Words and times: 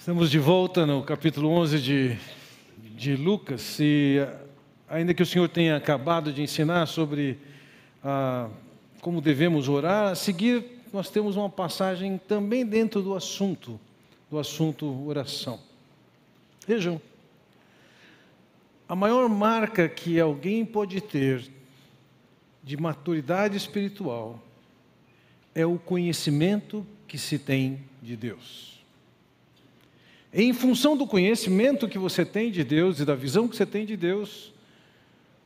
Estamos 0.00 0.30
de 0.30 0.38
volta 0.38 0.86
no 0.86 1.02
capítulo 1.02 1.50
11 1.50 1.78
de, 1.78 2.18
de 2.96 3.16
Lucas 3.16 3.78
e 3.78 4.16
ainda 4.88 5.12
que 5.12 5.22
o 5.22 5.26
Senhor 5.26 5.46
tenha 5.46 5.76
acabado 5.76 6.32
de 6.32 6.40
ensinar 6.40 6.86
sobre 6.86 7.38
ah, 8.02 8.48
como 9.02 9.20
devemos 9.20 9.68
orar, 9.68 10.12
a 10.12 10.14
seguir 10.14 10.80
nós 10.90 11.10
temos 11.10 11.36
uma 11.36 11.50
passagem 11.50 12.16
também 12.16 12.64
dentro 12.64 13.02
do 13.02 13.14
assunto, 13.14 13.78
do 14.30 14.38
assunto 14.38 15.06
oração. 15.06 15.60
Vejam, 16.66 16.98
a 18.88 18.96
maior 18.96 19.28
marca 19.28 19.86
que 19.86 20.18
alguém 20.18 20.64
pode 20.64 20.98
ter 21.02 21.46
de 22.64 22.74
maturidade 22.74 23.54
espiritual 23.54 24.42
é 25.54 25.66
o 25.66 25.78
conhecimento 25.78 26.86
que 27.06 27.18
se 27.18 27.38
tem 27.38 27.82
de 28.02 28.16
Deus. 28.16 28.69
Em 30.32 30.52
função 30.52 30.96
do 30.96 31.06
conhecimento 31.06 31.88
que 31.88 31.98
você 31.98 32.24
tem 32.24 32.52
de 32.52 32.62
Deus 32.62 33.00
e 33.00 33.04
da 33.04 33.14
visão 33.14 33.48
que 33.48 33.56
você 33.56 33.66
tem 33.66 33.84
de 33.84 33.96
Deus, 33.96 34.52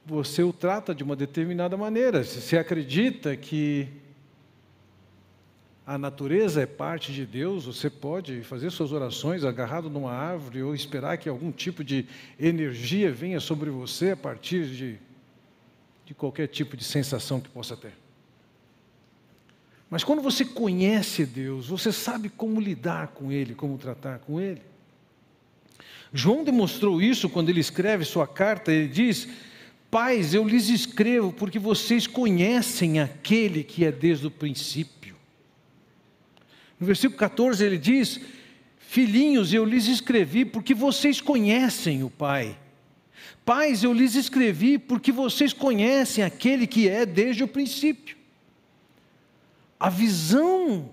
você 0.05 0.43
o 0.43 0.53
trata 0.53 0.95
de 0.95 1.03
uma 1.03 1.17
determinada 1.17 1.77
maneira. 1.77 2.23
Se 2.23 2.41
você 2.41 2.59
acredita 2.59 3.35
que 3.35 3.89
a 5.87 5.97
natureza 5.97 6.63
é 6.63 6.67
parte 6.67 7.13
de 7.13 7.25
Deus, 7.25 7.65
você 7.65 7.89
pode 7.89 8.43
fazer 8.43 8.71
suas 8.71 8.93
orações 8.93 9.45
agarrado 9.45 9.89
numa 9.89 10.13
árvore 10.13 10.63
ou 10.63 10.75
esperar 10.75 11.17
que 11.17 11.29
algum 11.29 11.51
tipo 11.51 11.83
de 11.83 12.07
energia 12.39 13.11
venha 13.11 13.41
sobre 13.41 13.71
você 13.71 14.11
a 14.11 14.17
partir 14.17 14.67
de, 14.67 14.99
de 16.05 16.15
qualquer 16.15 16.49
tipo 16.49 16.77
de 16.77 16.85
sensação 16.85 17.41
que 17.41 17.49
possa 17.49 17.77
ter. 17.77 17.93
Mas 19.89 20.03
quando 20.05 20.21
você 20.23 20.45
conhece 20.45 21.25
Deus, 21.25 21.69
você 21.69 21.93
sabe 21.93 22.29
como 22.29 22.61
lidar 22.61 23.09
com 23.09 23.31
Ele, 23.31 23.55
como 23.55 23.79
tratar 23.79 24.19
com 24.19 24.41
Ele. 24.41 24.61
João 26.17 26.45
demonstrou 26.45 27.03
isso 27.03 27.29
quando 27.29 27.49
ele 27.49 27.59
escreve 27.59 28.05
sua 28.05 28.25
carta, 28.25 28.71
ele 28.71 28.87
diz: 28.87 29.27
Pais, 29.91 30.33
eu 30.33 30.47
lhes 30.47 30.69
escrevo 30.69 31.33
porque 31.33 31.59
vocês 31.59 32.07
conhecem 32.07 33.01
aquele 33.01 33.65
que 33.65 33.85
é 33.85 33.91
desde 33.91 34.29
o 34.29 34.31
princípio. 34.31 35.17
No 36.79 36.87
versículo 36.87 37.19
14 37.19 37.65
ele 37.65 37.77
diz: 37.77 38.21
Filhinhos, 38.79 39.53
eu 39.53 39.65
lhes 39.65 39.89
escrevi 39.89 40.45
porque 40.45 40.73
vocês 40.73 41.21
conhecem 41.21 42.05
o 42.05 42.11
Pai. 42.11 42.57
Pais, 43.45 43.83
eu 43.83 43.93
lhes 43.93 44.15
escrevi 44.15 44.79
porque 44.79 45.11
vocês 45.11 45.53
conhecem 45.53 46.23
aquele 46.23 46.65
que 46.65 46.89
é 46.89 47.05
desde 47.05 47.43
o 47.43 47.49
princípio. 47.49 48.17
A 49.81 49.91
visão 49.91 50.91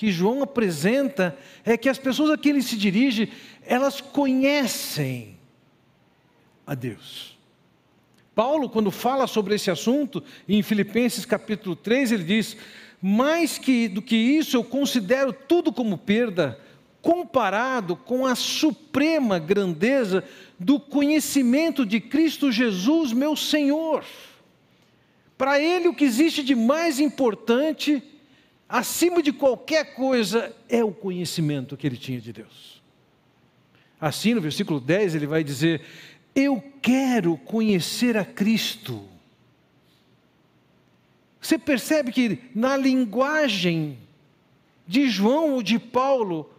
que 0.00 0.10
João 0.10 0.42
apresenta 0.42 1.36
é 1.62 1.76
que 1.76 1.86
as 1.86 1.98
pessoas 1.98 2.30
a 2.30 2.38
quem 2.38 2.52
ele 2.52 2.62
se 2.62 2.74
dirige, 2.74 3.30
elas 3.66 4.00
conhecem 4.00 5.36
a 6.66 6.74
Deus. 6.74 7.38
Paulo, 8.34 8.70
quando 8.70 8.90
fala 8.90 9.26
sobre 9.26 9.56
esse 9.56 9.70
assunto, 9.70 10.24
em 10.48 10.62
Filipenses 10.62 11.26
capítulo 11.26 11.76
3, 11.76 12.12
ele 12.12 12.24
diz: 12.24 12.56
Mais 13.02 13.58
que 13.58 13.88
do 13.88 14.00
que 14.00 14.16
isso, 14.16 14.56
eu 14.56 14.64
considero 14.64 15.34
tudo 15.34 15.70
como 15.70 15.98
perda, 15.98 16.58
comparado 17.02 17.94
com 17.94 18.24
a 18.24 18.34
suprema 18.34 19.38
grandeza 19.38 20.24
do 20.58 20.80
conhecimento 20.80 21.84
de 21.84 22.00
Cristo 22.00 22.50
Jesus, 22.50 23.12
meu 23.12 23.36
Senhor. 23.36 24.02
Para 25.36 25.60
Ele, 25.60 25.88
o 25.88 25.94
que 25.94 26.04
existe 26.04 26.42
de 26.42 26.54
mais 26.54 26.98
importante 26.98 28.02
acima 28.70 29.20
de 29.20 29.32
qualquer 29.32 29.94
coisa, 29.94 30.54
é 30.68 30.84
o 30.84 30.92
conhecimento 30.92 31.76
que 31.76 31.86
ele 31.86 31.96
tinha 31.96 32.20
de 32.20 32.32
Deus. 32.32 32.80
Assim, 34.00 34.32
no 34.32 34.40
versículo 34.40 34.80
10, 34.80 35.16
ele 35.16 35.26
vai 35.26 35.42
dizer: 35.42 35.82
Eu 36.34 36.62
quero 36.80 37.36
conhecer 37.36 38.16
a 38.16 38.24
Cristo. 38.24 39.02
Você 41.40 41.58
percebe 41.58 42.12
que 42.12 42.38
na 42.54 42.76
linguagem 42.76 43.98
de 44.86 45.08
João 45.08 45.54
ou 45.54 45.62
de 45.62 45.78
Paulo, 45.78 46.50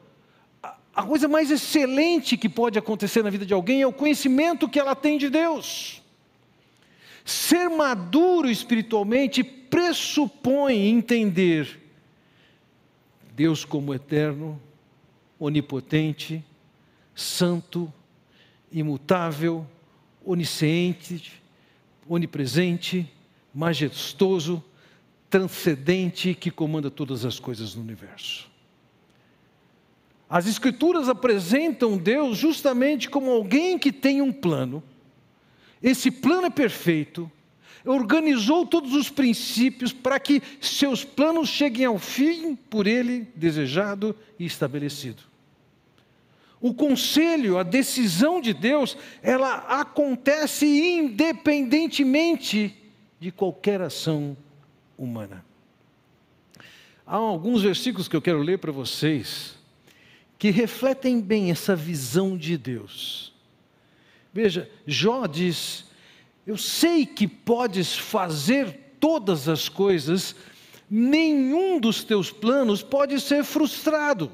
a 0.94 1.04
coisa 1.04 1.28
mais 1.28 1.50
excelente 1.50 2.36
que 2.36 2.50
pode 2.50 2.78
acontecer 2.78 3.24
na 3.24 3.30
vida 3.30 3.46
de 3.46 3.54
alguém 3.54 3.82
é 3.82 3.88
o 3.88 3.94
conhecimento 3.94 4.68
que 4.68 4.80
ela 4.80 4.96
tem 4.96 5.18
de 5.18 5.30
Deus. 5.30 6.02
Ser 7.24 7.70
maduro 7.70 8.50
espiritualmente 8.50 9.44
pressupõe 9.44 10.88
entender 10.90 11.81
Deus 13.42 13.66
como 13.66 13.92
eterno, 13.92 14.62
onipotente, 15.40 16.46
santo, 17.16 17.92
imutável, 18.72 19.66
onisciente, 20.24 21.42
onipresente, 22.08 23.12
majestoso, 23.52 24.64
transcendente, 25.28 26.36
que 26.36 26.52
comanda 26.52 26.92
todas 26.92 27.26
as 27.26 27.40
coisas 27.40 27.74
no 27.74 27.82
universo. 27.82 28.48
As 30.30 30.46
Escrituras 30.46 31.10
apresentam 31.10 31.98
Deus 31.98 32.38
justamente 32.38 33.10
como 33.10 33.32
alguém 33.32 33.80
que 33.80 33.92
tem 33.92 34.22
um 34.22 34.32
plano, 34.32 34.84
esse 35.82 36.12
plano 36.12 36.46
é 36.46 36.52
perfeito, 36.52 37.30
organizou 37.86 38.66
todos 38.66 38.94
os 38.94 39.10
princípios 39.10 39.92
para 39.92 40.20
que 40.20 40.42
seus 40.60 41.04
planos 41.04 41.50
cheguem 41.50 41.86
ao 41.86 41.98
fim 41.98 42.56
por 42.56 42.88
ele 42.88 43.28
desejado 43.36 44.16
e 44.38 44.46
estabelecido. 44.46 45.24
O 46.60 46.74
conselho, 46.74 47.58
a 47.58 47.64
decisão 47.64 48.40
de 48.40 48.54
Deus, 48.54 48.96
ela 49.24 49.56
acontece 49.68 50.66
independentemente 50.66 52.76
de 53.20 53.32
qualquer 53.32 53.82
ação 53.82 54.38
humana. 54.98 55.44
Há 57.06 57.16
alguns 57.16 57.64
versículos 57.64 58.08
que 58.08 58.16
eu 58.16 58.22
quero 58.22 58.40
ler 58.40 58.60
para 58.60 58.72
vocês 58.72 59.60
que 60.38 60.50
refletem 60.50 61.20
bem 61.20 61.52
essa 61.52 61.76
visão 61.76 62.38
de 62.38 62.58
Deus. 62.58 63.34
Veja, 64.34 64.70
Jó 64.88 65.28
diz: 65.28 65.86
eu 66.52 66.58
sei 66.58 67.06
que 67.06 67.30
podes 67.30 67.98
fazer 67.98 68.96
todas 69.00 69.48
as 69.48 69.70
coisas, 69.70 70.36
nenhum 70.90 71.80
dos 71.80 72.04
teus 72.04 72.30
planos 72.30 72.84
pode 72.84 73.22
ser 73.22 73.46
frustrado. 73.46 74.30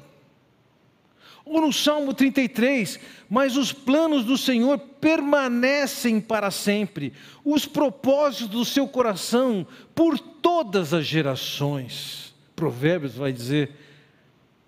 Ou 1.44 1.60
no 1.60 1.72
Salmo 1.72 2.12
33, 2.12 2.98
mas 3.30 3.56
os 3.56 3.72
planos 3.72 4.24
do 4.24 4.36
Senhor 4.36 4.78
permanecem 5.00 6.20
para 6.20 6.50
sempre, 6.50 7.12
os 7.44 7.66
propósitos 7.66 8.48
do 8.48 8.64
seu 8.64 8.88
coração 8.88 9.64
por 9.94 10.18
todas 10.18 10.92
as 10.92 11.06
gerações. 11.06 12.34
Provérbios 12.56 13.14
vai 13.14 13.32
dizer: 13.32 13.70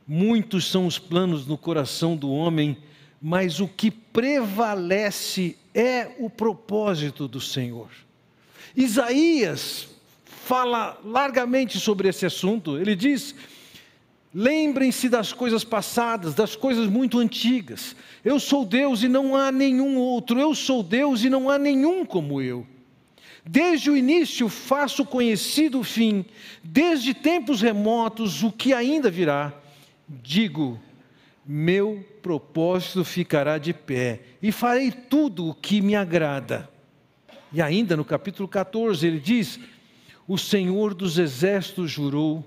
muitos 0.07 0.71
são 0.71 0.87
os 0.87 1.01
planos 1.01 1.49
no 1.49 1.59
coração 1.59 2.17
do 2.17 2.31
homem, 2.31 2.77
mas 3.21 3.59
o 3.59 3.67
que 3.67 3.91
prevalece 3.91 5.57
é 5.75 6.11
o 6.19 6.29
propósito 6.29 7.29
do 7.29 7.41
Senhor. 7.41 7.89
Isaías 8.77 9.89
fala 10.25 10.99
largamente 11.05 11.79
sobre 11.79 12.09
esse 12.09 12.27
assunto. 12.27 12.79
Ele 12.79 12.97
diz: 12.97 13.35
Lembrem-se 14.35 15.09
das 15.09 15.33
coisas 15.33 15.65
passadas, 15.65 16.35
das 16.35 16.55
coisas 16.55 16.89
muito 16.89 17.19
antigas. 17.19 17.97
Eu 18.25 18.39
sou 18.39 18.65
Deus 18.65 19.03
e 19.03 19.09
não 19.09 19.37
há 19.37 19.51
nenhum 19.51 19.97
outro. 19.97 20.39
Eu 20.39 20.55
sou 20.55 20.83
Deus 20.83 21.25
e 21.25 21.31
não 21.31 21.51
há 21.51 21.59
nenhum 21.59 22.05
como 22.05 22.41
eu. 22.41 22.67
Desde 23.45 23.91
o 23.91 23.97
início 23.97 24.49
faço 24.49 25.05
conhecido 25.05 25.81
o 25.81 25.85
fim, 25.85 26.25
desde 26.63 27.15
tempos 27.15 27.63
remotos 27.63 28.43
o 28.43 28.53
que 28.53 28.73
ainda 28.73 29.11
virá. 29.11 29.53
Digo, 30.09 30.79
meu 31.47 32.05
propósito 32.23 33.05
ficará 33.05 33.59
de 33.59 33.73
pé 33.73 34.21
e 34.43 34.53
farei 34.53 34.91
tudo 34.91 35.49
o 35.49 35.55
que 35.55 35.81
me 35.81 35.97
agrada. 35.97 36.69
E 37.53 37.61
ainda 37.61 37.97
no 37.97 38.05
capítulo 38.05 38.47
14 38.47 39.07
ele 39.07 39.19
diz: 39.19 39.59
O 40.29 40.37
Senhor 40.39 40.95
dos 40.95 41.19
exércitos 41.19 41.91
jurou, 41.91 42.45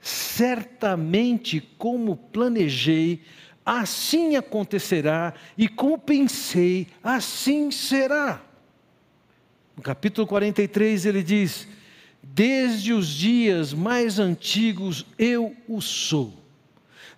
certamente 0.00 1.60
como 1.76 2.16
planejei, 2.16 3.22
assim 3.66 4.36
acontecerá, 4.36 5.34
e 5.58 5.68
como 5.68 5.98
pensei, 5.98 6.86
assim 7.02 7.70
será. 7.70 8.42
No 9.76 9.82
capítulo 9.82 10.26
43 10.26 11.04
ele 11.04 11.22
diz: 11.22 11.66
Desde 12.22 12.92
os 12.92 13.08
dias 13.08 13.74
mais 13.74 14.18
antigos 14.18 15.04
eu 15.18 15.54
o 15.68 15.80
sou 15.80 16.43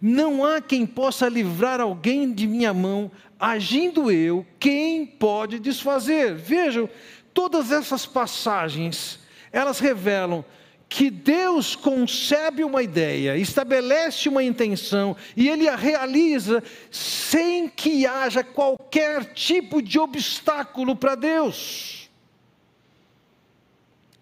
não 0.00 0.44
há 0.44 0.60
quem 0.60 0.86
possa 0.86 1.28
livrar 1.28 1.80
alguém 1.80 2.32
de 2.32 2.46
minha 2.46 2.74
mão, 2.74 3.10
agindo 3.38 4.10
eu, 4.10 4.46
quem 4.58 5.06
pode 5.06 5.58
desfazer? 5.58 6.34
Vejam, 6.34 6.88
todas 7.32 7.70
essas 7.72 8.06
passagens, 8.06 9.18
elas 9.52 9.78
revelam 9.78 10.44
que 10.88 11.10
Deus 11.10 11.74
concebe 11.74 12.62
uma 12.62 12.82
ideia, 12.82 13.36
estabelece 13.36 14.28
uma 14.28 14.42
intenção 14.42 15.16
e 15.36 15.48
Ele 15.48 15.68
a 15.68 15.74
realiza 15.74 16.62
sem 16.90 17.68
que 17.68 18.06
haja 18.06 18.44
qualquer 18.44 19.32
tipo 19.34 19.82
de 19.82 19.98
obstáculo 19.98 20.94
para 20.94 21.14
Deus. 21.14 22.08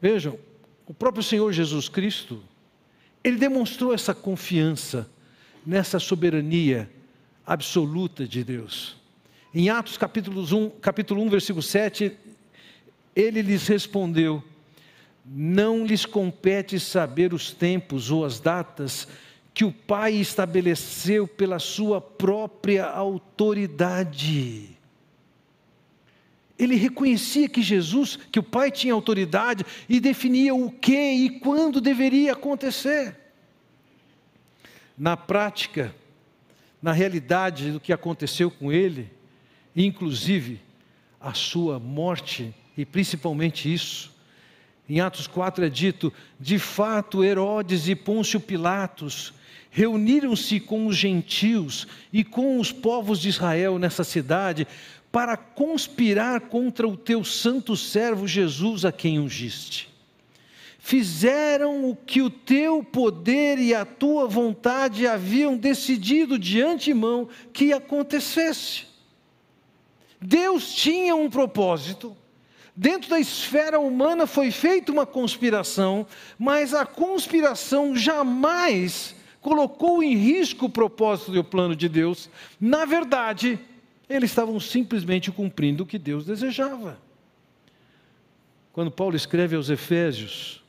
Vejam, 0.00 0.38
o 0.86 0.94
próprio 0.94 1.22
Senhor 1.22 1.52
Jesus 1.52 1.88
Cristo, 1.88 2.42
Ele 3.22 3.36
demonstrou 3.36 3.92
essa 3.92 4.14
confiança 4.14 5.08
nessa 5.66 5.98
soberania 5.98 6.90
absoluta 7.46 8.26
de 8.26 8.42
Deus. 8.42 8.96
Em 9.54 9.70
Atos 9.70 9.96
capítulo 9.96 10.42
1, 10.42 10.70
capítulo 10.80 11.22
1 11.22 11.28
versículo 11.30 11.62
7, 11.62 12.12
Ele 13.14 13.40
lhes 13.42 13.66
respondeu, 13.66 14.42
não 15.24 15.86
lhes 15.86 16.04
compete 16.04 16.78
saber 16.80 17.32
os 17.32 17.52
tempos 17.52 18.10
ou 18.10 18.24
as 18.24 18.40
datas 18.40 19.06
que 19.54 19.64
o 19.64 19.72
Pai 19.72 20.14
estabeleceu 20.14 21.28
pela 21.28 21.60
sua 21.60 22.00
própria 22.00 22.86
autoridade. 22.86 24.70
Ele 26.58 26.74
reconhecia 26.74 27.48
que 27.48 27.62
Jesus, 27.62 28.16
que 28.16 28.38
o 28.38 28.42
Pai 28.42 28.70
tinha 28.70 28.94
autoridade 28.94 29.64
e 29.88 30.00
definia 30.00 30.54
o 30.54 30.70
que 30.70 31.12
e 31.12 31.40
quando 31.40 31.80
deveria 31.80 32.32
acontecer. 32.32 33.23
Na 34.96 35.16
prática, 35.16 35.94
na 36.80 36.92
realidade 36.92 37.72
do 37.72 37.80
que 37.80 37.92
aconteceu 37.92 38.50
com 38.50 38.70
ele, 38.70 39.10
inclusive 39.74 40.60
a 41.20 41.32
sua 41.32 41.78
morte, 41.78 42.54
e 42.76 42.84
principalmente 42.84 43.72
isso, 43.72 44.12
em 44.88 45.00
Atos 45.00 45.26
4 45.26 45.64
é 45.64 45.68
dito: 45.68 46.12
de 46.38 46.58
fato, 46.58 47.24
Herodes 47.24 47.88
e 47.88 47.94
Pôncio 47.94 48.38
Pilatos 48.38 49.32
reuniram-se 49.70 50.60
com 50.60 50.86
os 50.86 50.96
gentios 50.96 51.88
e 52.12 52.22
com 52.22 52.60
os 52.60 52.70
povos 52.70 53.18
de 53.18 53.28
Israel 53.28 53.78
nessa 53.78 54.04
cidade 54.04 54.68
para 55.10 55.36
conspirar 55.36 56.42
contra 56.42 56.86
o 56.86 56.96
teu 56.96 57.24
santo 57.24 57.76
servo 57.76 58.26
Jesus, 58.26 58.84
a 58.84 58.92
quem 58.92 59.18
ungiste. 59.18 59.93
Fizeram 60.86 61.88
o 61.88 61.96
que 61.96 62.20
o 62.20 62.28
teu 62.28 62.84
poder 62.84 63.58
e 63.58 63.74
a 63.74 63.86
tua 63.86 64.28
vontade 64.28 65.06
haviam 65.06 65.56
decidido 65.56 66.38
de 66.38 66.60
antemão 66.60 67.26
que 67.54 67.72
acontecesse. 67.72 68.84
Deus 70.20 70.74
tinha 70.74 71.16
um 71.16 71.30
propósito 71.30 72.14
Dentro 72.76 73.08
da 73.08 73.20
esfera 73.20 73.78
humana 73.78 74.26
foi 74.26 74.50
feita 74.50 74.90
uma 74.90 75.06
conspiração, 75.06 76.04
mas 76.36 76.74
a 76.74 76.84
conspiração 76.84 77.94
jamais 77.94 79.14
colocou 79.40 80.02
em 80.02 80.16
risco 80.16 80.66
o 80.66 80.70
propósito 80.70 81.36
e 81.36 81.38
o 81.38 81.44
plano 81.44 81.76
de 81.76 81.88
Deus. 81.88 82.28
Na 82.60 82.84
verdade, 82.84 83.60
eles 84.08 84.30
estavam 84.30 84.58
simplesmente 84.58 85.30
cumprindo 85.30 85.84
o 85.84 85.86
que 85.86 86.00
Deus 86.00 86.26
desejava. 86.26 86.98
Quando 88.72 88.90
Paulo 88.90 89.14
escreve 89.14 89.54
aos 89.54 89.70
Efésios, 89.70 90.63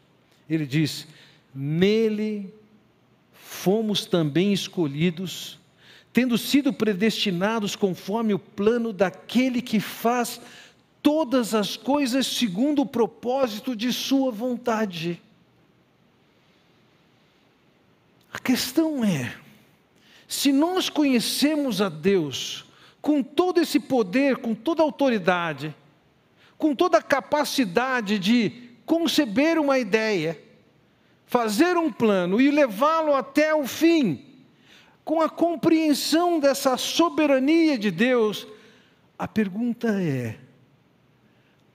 ele 0.50 0.65
diz: 0.65 1.07
Nele 1.53 2.53
fomos 3.33 4.06
também 4.06 4.53
escolhidos, 4.53 5.59
tendo 6.13 6.38
sido 6.38 6.71
predestinados 6.71 7.75
conforme 7.75 8.33
o 8.33 8.39
plano 8.39 8.94
daquele 8.94 9.62
que 9.62 9.80
faz 9.80 10.39
todas 11.01 11.53
as 11.53 11.77
coisas 11.77 12.25
segundo 12.25 12.81
o 12.81 12.86
propósito 12.86 13.75
de 13.75 13.92
Sua 13.94 14.31
vontade. 14.31 15.21
A 18.31 18.39
questão 18.39 19.03
é: 19.03 19.36
se 20.27 20.51
nós 20.51 20.89
conhecemos 20.89 21.81
a 21.81 21.89
Deus 21.89 22.65
com 23.01 23.21
todo 23.21 23.62
esse 23.62 23.80
poder, 23.80 24.38
com 24.38 24.56
toda 24.56 24.81
a 24.81 24.86
autoridade, 24.86 25.75
com 26.57 26.75
toda 26.75 26.98
a 26.98 27.03
capacidade 27.03 28.18
de 28.18 28.64
conceber 28.86 29.60
uma 29.60 29.80
ideia, 29.80 30.42
fazer 31.26 31.78
um 31.78 31.92
plano 31.92 32.40
e 32.40 32.52
levá-lo 32.52 33.14
até 33.14 33.54
o 33.54 33.66
fim, 33.66 34.26
com 35.04 35.22
a 35.22 35.30
compreensão 35.30 36.40
dessa 36.40 36.78
soberania 36.78 37.78
de 37.78 37.92
Deus, 37.92 38.48
a 39.18 39.28
pergunta 39.28 40.02
é: 40.02 40.38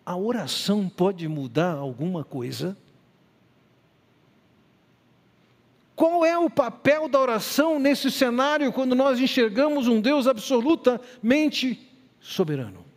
a 0.04 0.16
oração 0.16 0.88
pode 0.88 1.26
mudar 1.28 1.74
alguma 1.74 2.24
coisa? 2.24 2.76
Qual 5.94 6.24
é 6.24 6.38
o 6.38 6.48
papel 6.48 7.08
da 7.08 7.20
oração 7.20 7.78
nesse 7.78 8.10
cenário 8.10 8.72
quando 8.72 8.94
nós 8.94 9.20
enxergamos 9.20 9.86
um 9.86 10.00
Deus 10.00 10.26
absolutamente 10.26 11.78
soberano? 12.18 12.89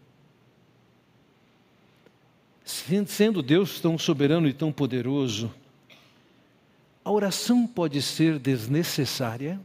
Sendo 2.64 3.42
Deus 3.42 3.80
tão 3.80 3.98
soberano 3.98 4.48
e 4.48 4.54
tão 4.54 4.72
poderoso, 4.72 5.54
a 7.04 7.12
oração 7.12 7.68
pode 7.68 8.02
ser 8.02 8.40
desnecessária? 8.40 9.60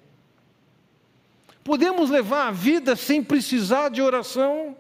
Podemos 1.62 2.10
levar 2.10 2.48
a 2.48 2.50
vida 2.50 2.96
sem 2.96 3.22
precisar 3.22 3.90
de 3.90 4.02
oração? 4.02 4.76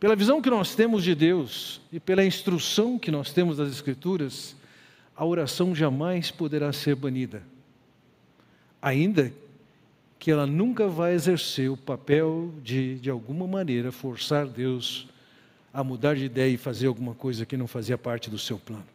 Pela 0.00 0.16
visão 0.16 0.40
que 0.40 0.48
nós 0.48 0.74
temos 0.74 1.04
de 1.04 1.14
Deus 1.14 1.80
e 1.92 2.00
pela 2.00 2.24
instrução 2.24 2.98
que 2.98 3.10
nós 3.10 3.32
temos 3.32 3.56
das 3.56 3.70
Escrituras, 3.70 4.56
a 5.14 5.24
oração 5.24 5.74
jamais 5.74 6.30
poderá 6.30 6.72
ser 6.72 6.94
banida, 6.94 7.42
ainda 8.80 9.32
que 10.18 10.30
ela 10.30 10.46
nunca 10.46 10.88
vai 10.88 11.14
exercer 11.14 11.70
o 11.70 11.76
papel 11.76 12.52
de, 12.62 12.98
de 12.98 13.10
alguma 13.10 13.46
maneira, 13.46 13.90
forçar 13.90 14.46
Deus 14.46 15.08
a 15.76 15.84
mudar 15.84 16.16
de 16.16 16.24
ideia 16.24 16.54
e 16.54 16.56
fazer 16.56 16.86
alguma 16.86 17.14
coisa 17.14 17.44
que 17.44 17.54
não 17.54 17.66
fazia 17.66 17.98
parte 17.98 18.30
do 18.30 18.38
seu 18.38 18.58
plano. 18.58 18.86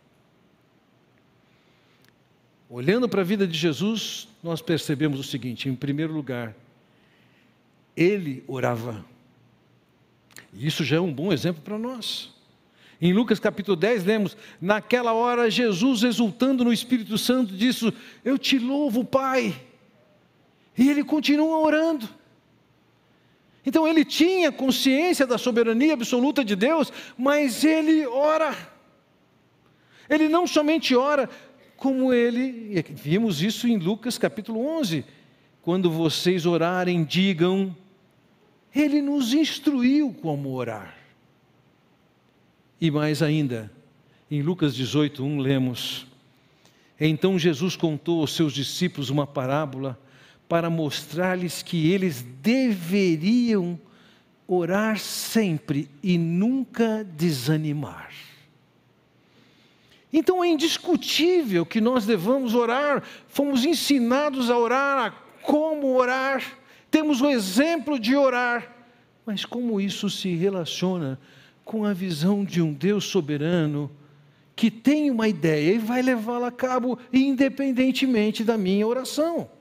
Olhando 2.68 3.08
para 3.08 3.22
a 3.22 3.24
vida 3.24 3.46
de 3.46 3.56
Jesus, 3.56 4.28
nós 4.42 4.64
percebemos 4.64 5.20
o 5.20 5.24
seguinte: 5.24 5.70
em 5.70 5.76
primeiro 5.76 6.12
lugar, 6.12 6.56
ele 7.96 8.44
orava. 8.48 9.06
E 10.52 10.66
isso 10.66 10.84
já 10.84 10.96
é 10.96 11.00
um 11.00 11.14
bom 11.14 11.32
exemplo 11.32 11.62
para 11.62 11.78
nós. 11.78 12.34
Em 13.00 13.14
Lucas 13.14 13.40
capítulo 13.40 13.78
10, 13.78 14.04
lemos: 14.04 14.36
Naquela 14.60 15.14
hora, 15.14 15.52
Jesus, 15.52 16.02
exultando 16.02 16.64
no 16.64 16.74
Espírito 16.74 17.16
Santo, 17.16 17.56
disse: 17.56 17.94
Eu 18.26 18.40
te 18.40 18.58
louvo, 18.58 19.06
Pai. 19.06 19.56
E 20.76 20.90
ele 20.90 21.04
continua 21.04 21.60
orando. 21.60 22.10
Então 23.66 23.88
ele 23.88 24.04
tinha 24.04 24.52
consciência 24.52 25.28
da 25.28 25.38
soberania 25.38 25.94
absoluta 25.94 26.44
de 26.44 26.56
Deus, 26.56 26.92
mas 27.18 27.64
ele 27.64 28.06
ora. 28.08 28.56
Ele 30.10 30.28
não 30.28 30.48
somente 30.48 30.96
ora, 30.96 31.30
como 31.78 32.12
ele, 32.14 32.84
vimos 32.94 33.42
isso 33.42 33.68
em 33.68 33.78
Lucas 33.78 34.18
capítulo 34.18 34.66
11, 34.80 35.06
quando 35.62 35.92
vocês 35.92 36.46
orarem, 36.46 37.04
digam: 37.04 37.76
ele 38.74 39.02
nos 39.02 39.34
instruiu 39.34 40.14
como 40.22 40.54
orar. 40.54 40.98
E 42.80 42.90
mais 42.90 43.22
ainda, 43.22 43.72
em 44.30 44.42
Lucas 44.42 44.74
18, 44.74 45.24
1 45.24 45.40
lemos: 45.40 46.08
Então 47.00 47.38
Jesus 47.38 47.76
contou 47.76 48.22
aos 48.22 48.34
seus 48.34 48.54
discípulos 48.54 49.10
uma 49.10 49.28
parábola 49.28 50.00
para 50.52 50.70
mostrar-lhes 50.70 51.64
que 51.64 51.90
eles 51.90 52.26
deveriam 52.42 53.80
orar 54.46 55.00
sempre 55.00 55.90
e 56.04 56.18
nunca 56.18 57.06
desanimar. 57.06 58.12
Então 60.12 60.44
é 60.44 60.50
indiscutível 60.50 61.66
que 61.66 61.80
nós 61.80 62.06
devamos 62.06 62.54
orar, 62.54 63.02
fomos 63.30 63.64
ensinados 63.64 64.50
a 64.50 64.58
orar, 64.58 64.98
a 65.00 65.12
como 65.42 65.96
orar 65.96 66.44
temos 66.92 67.22
o 67.22 67.30
exemplo 67.30 67.98
de 67.98 68.14
orar, 68.14 68.76
mas 69.26 69.46
como 69.46 69.80
isso 69.80 70.10
se 70.10 70.36
relaciona 70.36 71.18
com 71.64 71.86
a 71.86 71.94
visão 71.94 72.44
de 72.44 72.62
um 72.62 72.74
Deus 72.74 73.06
soberano 73.06 73.90
que 74.54 74.70
tem 74.70 75.10
uma 75.10 75.30
ideia 75.30 75.76
e 75.76 75.78
vai 75.78 76.02
levá-la 76.02 76.50
a 76.50 76.52
cabo 76.52 77.00
independentemente 77.14 78.44
da 78.44 78.58
minha 78.58 78.86
oração? 78.86 79.61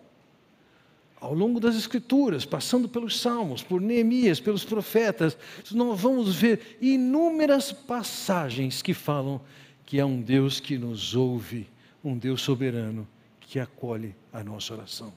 Ao 1.20 1.34
longo 1.34 1.60
das 1.60 1.76
Escrituras, 1.76 2.46
passando 2.46 2.88
pelos 2.88 3.20
Salmos, 3.20 3.62
por 3.62 3.78
Neemias, 3.78 4.40
pelos 4.40 4.64
profetas, 4.64 5.36
nós 5.70 6.00
vamos 6.00 6.34
ver 6.34 6.78
inúmeras 6.80 7.70
passagens 7.70 8.80
que 8.80 8.94
falam 8.94 9.40
que 9.84 10.00
há 10.00 10.06
um 10.06 10.22
Deus 10.22 10.60
que 10.60 10.78
nos 10.78 11.14
ouve, 11.14 11.68
um 12.02 12.16
Deus 12.16 12.40
soberano 12.40 13.06
que 13.40 13.58
acolhe 13.58 14.14
a 14.32 14.42
nossa 14.42 14.72
oração. 14.72 15.12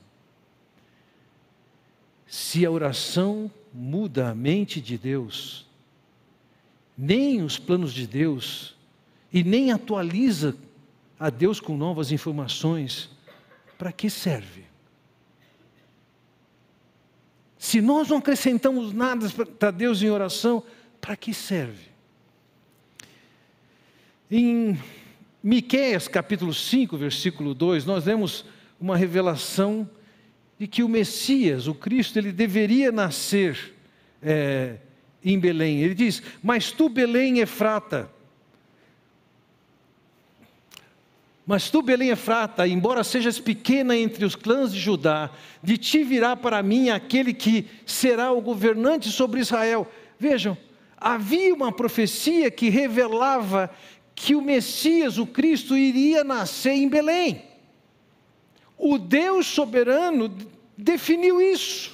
Se 2.27 2.65
a 2.65 2.71
oração 2.71 3.49
muda 3.73 4.29
a 4.29 4.35
mente 4.35 4.81
de 4.81 4.97
Deus, 4.97 5.65
nem 6.97 7.41
os 7.41 7.57
planos 7.57 7.93
de 7.93 8.05
Deus, 8.05 8.75
e 9.31 9.43
nem 9.43 9.71
atualiza 9.71 10.55
a 11.17 11.29
Deus 11.29 11.59
com 11.59 11.77
novas 11.77 12.11
informações, 12.11 13.09
para 13.77 13.91
que 13.91 14.09
serve? 14.09 14.72
Se 17.63 17.79
nós 17.79 18.09
não 18.09 18.17
acrescentamos 18.17 18.91
nada 18.91 19.25
para 19.57 19.71
Deus 19.71 20.01
em 20.01 20.09
oração, 20.09 20.61
para 20.99 21.15
que 21.15 21.33
serve? 21.33 21.87
Em 24.29 24.77
Miqueias 25.41 26.09
capítulo 26.09 26.53
5, 26.53 26.97
versículo 26.97 27.55
2, 27.55 27.85
nós 27.85 28.03
lemos 28.03 28.43
uma 28.77 28.97
revelação 28.97 29.89
de 30.59 30.67
que 30.67 30.83
o 30.83 30.89
Messias, 30.89 31.65
o 31.65 31.73
Cristo, 31.73 32.19
ele 32.19 32.33
deveria 32.33 32.91
nascer 32.91 33.73
é, 34.21 34.75
em 35.23 35.39
Belém. 35.39 35.79
Ele 35.79 35.95
diz: 35.95 36.21
Mas 36.43 36.69
tu, 36.69 36.89
Belém, 36.89 37.39
Efrata, 37.39 38.11
Mas 41.45 41.69
tu, 41.69 41.81
Belém 41.81 42.09
Efrata, 42.09 42.65
embora 42.67 43.03
sejas 43.03 43.37
pequena 43.37 43.97
entre 43.97 44.23
os 44.23 44.35
clãs 44.35 44.71
de 44.71 44.79
Judá, 44.79 45.29
de 45.61 45.77
ti 45.77 46.03
virá 46.03 46.37
para 46.37 46.63
mim 46.63 46.89
aquele 46.89 47.33
que 47.33 47.65
será 47.85 48.31
o 48.31 48.41
governante 48.41 49.11
sobre 49.11 49.41
Israel. 49.41 49.85
Vejam, 50.17 50.57
havia 50.97 51.53
uma 51.53 51.71
profecia 51.71 52.49
que 52.49 52.69
revelava 52.69 53.69
que 54.15 54.35
o 54.35 54.41
Messias, 54.41 55.17
o 55.17 55.25
Cristo, 55.25 55.75
iria 55.75 56.23
nascer 56.23 56.71
em 56.71 56.87
Belém. 56.87 57.43
O 58.77 58.97
Deus 58.97 59.45
soberano 59.47 60.33
definiu 60.77 61.41
isso. 61.41 61.93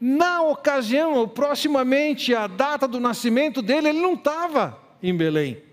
Na 0.00 0.42
ocasião, 0.42 1.14
ou 1.14 1.28
proximamente 1.28 2.34
a 2.34 2.46
data 2.46 2.88
do 2.88 2.98
nascimento 2.98 3.60
dele, 3.60 3.90
ele 3.90 4.00
não 4.00 4.14
estava 4.14 4.78
em 5.02 5.14
Belém. 5.14 5.63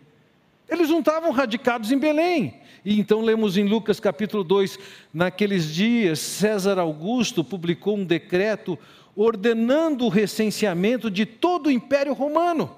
Eles 0.72 0.88
não 0.88 1.00
estavam 1.00 1.32
radicados 1.32 1.92
em 1.92 1.98
Belém. 1.98 2.62
E 2.86 2.98
então 2.98 3.20
lemos 3.20 3.58
em 3.58 3.68
Lucas 3.68 4.00
capítulo 4.00 4.42
2: 4.42 4.80
naqueles 5.14 5.66
dias, 5.66 6.20
César 6.20 6.80
Augusto 6.80 7.44
publicou 7.44 7.98
um 7.98 8.06
decreto 8.06 8.80
ordenando 9.14 10.06
o 10.06 10.10
recenseamento 10.10 11.12
de 11.12 11.26
todo 11.26 11.68
o 11.68 11.72
Império 11.72 12.14
Romano. 12.14 12.74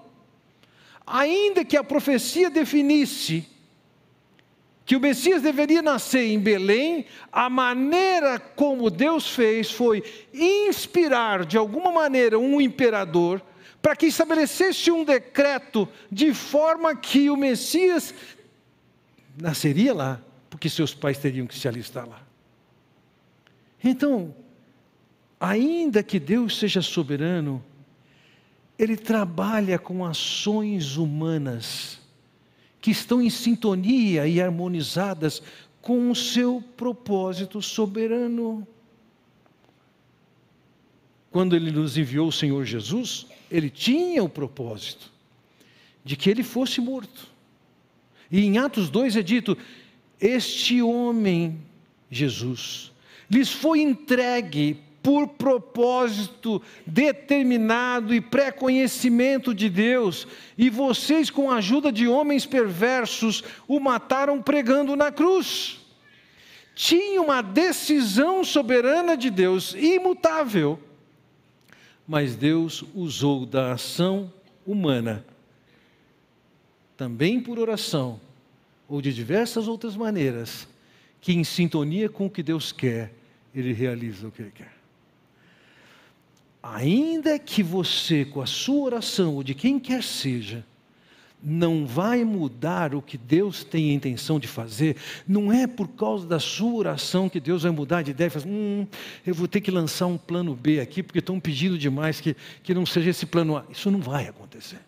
Ainda 1.06 1.64
que 1.64 1.78
a 1.78 1.84
profecia 1.84 2.50
definisse 2.50 3.46
que 4.86 4.96
o 4.96 5.00
Messias 5.00 5.44
deveria 5.44 5.84
nascer 5.84 6.24
em 6.32 6.40
Belém, 6.40 7.06
a 7.32 7.48
maneira 7.48 8.40
como 8.40 8.90
Deus 8.90 9.30
fez 9.30 9.70
foi 9.70 10.04
inspirar 10.34 11.46
de 11.46 11.60
alguma 11.60 11.92
maneira 11.92 12.40
um 12.40 12.60
imperador 12.60 13.40
para 13.84 13.98
que 13.98 14.06
estabelecesse 14.06 14.90
um 14.90 15.04
decreto 15.04 15.90
de 16.10 16.34
forma 16.34 16.96
que 16.96 17.30
o 17.30 17.36
Messias 17.36 18.13
nasceria 19.38 19.94
lá, 19.94 20.22
porque 20.50 20.70
seus 20.70 20.94
pais 20.96 21.18
teriam 21.18 21.46
que 21.46 21.54
se 21.54 21.68
alistar 21.68 22.08
lá. 22.08 22.22
Então, 23.84 24.34
ainda 25.38 26.02
que 26.02 26.18
Deus 26.18 26.58
seja 26.58 26.82
soberano, 26.82 27.62
Ele 28.80 28.96
trabalha 28.96 29.78
com 29.78 30.06
ações 30.06 30.96
humanas 30.96 32.00
que 32.80 32.92
estão 32.92 33.22
em 33.22 33.30
sintonia 33.30 34.25
e 34.25 34.42
harmonizadas 34.42 35.44
com 35.82 36.10
o 36.10 36.16
seu 36.16 36.63
propósito 36.78 37.62
soberano. 37.62 38.66
Quando 41.30 41.54
Ele 41.54 41.70
nos 41.70 41.98
enviou 41.98 42.30
o 42.30 42.32
Senhor 42.32 42.63
Jesus, 42.63 43.28
ele 43.53 43.69
tinha 43.69 44.24
o 44.24 44.27
propósito 44.27 45.12
de 46.03 46.15
que 46.15 46.27
ele 46.27 46.41
fosse 46.41 46.81
morto. 46.81 47.27
E 48.31 48.43
em 48.43 48.57
Atos 48.57 48.89
2 48.89 49.15
é 49.15 49.22
dito: 49.22 49.55
Este 50.19 50.81
homem, 50.81 51.60
Jesus, 52.10 52.91
lhes 53.29 53.51
foi 53.51 53.81
entregue 53.81 54.79
por 55.03 55.27
propósito 55.27 56.62
determinado 56.88 58.15
e 58.15 58.19
pré-conhecimento 58.19 59.53
de 59.53 59.69
Deus, 59.69 60.27
e 60.57 60.69
vocês, 60.69 61.29
com 61.29 61.51
a 61.51 61.57
ajuda 61.57 61.91
de 61.91 62.07
homens 62.07 62.48
perversos, 62.48 63.43
o 63.67 63.79
mataram 63.79 64.41
pregando 64.41 64.95
na 64.95 65.12
cruz. 65.12 65.79
Tinha 66.74 67.22
uma 67.22 67.43
decisão 67.43 68.43
soberana 68.43 69.15
de 69.15 69.29
Deus, 69.29 69.75
imutável 69.75 70.79
mas 72.07 72.36
Deus 72.36 72.83
usou 72.93 73.45
da 73.45 73.74
ação 73.74 74.31
humana, 74.65 75.25
também 76.98 77.39
por 77.39 77.57
oração, 77.57 78.19
ou 78.88 79.01
de 79.01 79.13
diversas 79.13 79.67
outras 79.67 79.95
maneiras, 79.95 80.67
que 81.19 81.33
em 81.33 81.43
sintonia 81.43 82.10
com 82.10 82.25
o 82.25 82.29
que 82.29 82.43
Deus 82.43 82.72
quer, 82.72 83.13
Ele 83.55 83.74
realiza 83.74 84.27
o 84.27 84.31
que 84.31 84.41
Ele 84.41 84.51
quer. 84.51 84.74
Ainda 86.62 87.38
que 87.39 87.62
você, 87.62 88.24
com 88.24 88.41
a 88.41 88.45
sua 88.45 88.86
oração, 88.86 89.36
ou 89.36 89.43
de 89.43 89.53
quem 89.53 89.79
quer 89.79 90.03
seja, 90.03 90.65
não 91.44 91.86
vai 91.86 92.24
mudar 92.24 92.96
o 92.96 93.02
que 93.02 93.18
Deus 93.18 93.66
tem 93.66 93.92
a 93.92 93.94
intenção 93.94 94.40
de 94.40 94.48
fazer, 94.48 94.96
não 95.28 95.52
é 95.52 95.68
por 95.68 95.90
causa 95.90 96.26
da 96.26 96.40
sua 96.40 96.74
oração 96.74 97.28
que 97.28 97.40
Deus 97.40 97.64
vai 97.64 97.72
mudar 97.72 98.02
de 98.02 98.12
ideia 98.12 98.28
e 98.28 98.30
falar, 98.30 98.46
hum, 98.48 98.88
eu 99.26 99.36
vou 99.36 99.48
ter 99.48 99.60
que 99.60 99.70
lançar 99.70 100.08
um 100.08 100.18
plano 100.18 100.56
B 100.56 100.80
aqui, 100.80 101.04
porque 101.04 101.20
estão 101.20 101.40
pedindo 101.40 101.78
demais 101.78 102.22
que, 102.22 102.36
que 102.64 102.74
não 102.74 102.86
seja 102.86 103.10
esse 103.10 103.26
plano 103.26 103.58
A. 103.58 103.66
Isso 103.70 103.92
não 103.92 104.00
vai 104.00 104.28
acontecer. 104.28 104.80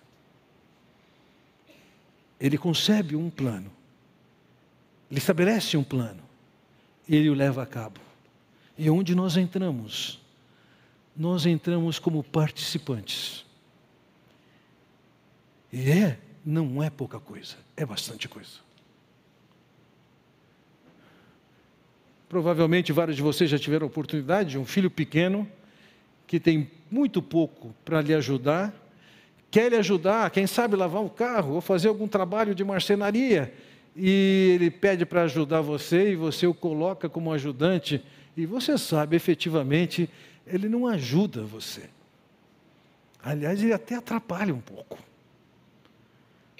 Ele 2.40 2.58
concebe 2.58 3.16
um 3.16 3.30
plano, 3.30 3.72
ele 5.12 5.18
estabelece 5.18 5.76
um 5.76 5.84
plano, 5.84 6.24
ele 7.08 7.30
o 7.30 7.34
leva 7.34 7.64
a 7.64 7.66
cabo. 7.66 8.00
E 8.78 8.90
onde 8.90 9.14
nós 9.14 9.36
entramos? 9.36 10.22
Nós 11.16 11.46
entramos 11.46 12.00
como 12.00 12.24
participantes. 12.24 13.46
E 15.72 15.90
é 15.90 16.20
não 16.46 16.84
é 16.84 16.90
pouca 16.90 17.20
coisa, 17.20 17.56
é 17.76 17.86
bastante 17.86 18.30
coisa. 18.30 18.64
Provavelmente 22.30 22.94
vários 22.94 23.16
de 23.16 23.24
vocês 23.24 23.50
já 23.50 23.58
tiveram 23.58 23.86
a 23.86 23.88
oportunidade 23.88 24.52
de 24.52 24.58
um 24.58 24.66
filho 24.66 24.92
pequeno 24.92 25.50
que 26.28 26.40
tem 26.40 26.70
muito 26.92 27.22
pouco 27.22 27.74
para 27.84 28.02
lhe 28.02 28.14
ajudar, 28.14 28.74
quer 29.50 29.70
lhe 29.70 29.78
ajudar, 29.78 30.30
quem 30.32 30.46
sabe 30.46 30.76
lavar 30.76 31.02
um 31.02 31.10
carro 31.10 31.56
ou 31.56 31.62
fazer 31.62 31.88
algum 31.88 32.08
trabalho 32.08 32.54
de 32.54 32.64
marcenaria, 32.64 33.54
e 33.96 34.52
ele 34.56 34.70
pede 34.70 35.06
para 35.06 35.24
ajudar 35.24 35.62
você 35.62 36.12
e 36.12 36.16
você 36.16 36.46
o 36.46 36.54
coloca 36.54 37.08
como 37.08 37.32
ajudante, 37.32 38.04
e 38.36 38.46
você 38.46 38.78
sabe 38.78 39.16
efetivamente, 39.16 40.10
ele 40.46 40.68
não 40.68 40.86
ajuda 40.86 41.44
você. 41.44 41.90
Aliás, 43.24 43.64
ele 43.64 43.74
até 43.74 43.96
atrapalha 43.96 44.54
um 44.54 44.60
pouco. 44.60 45.00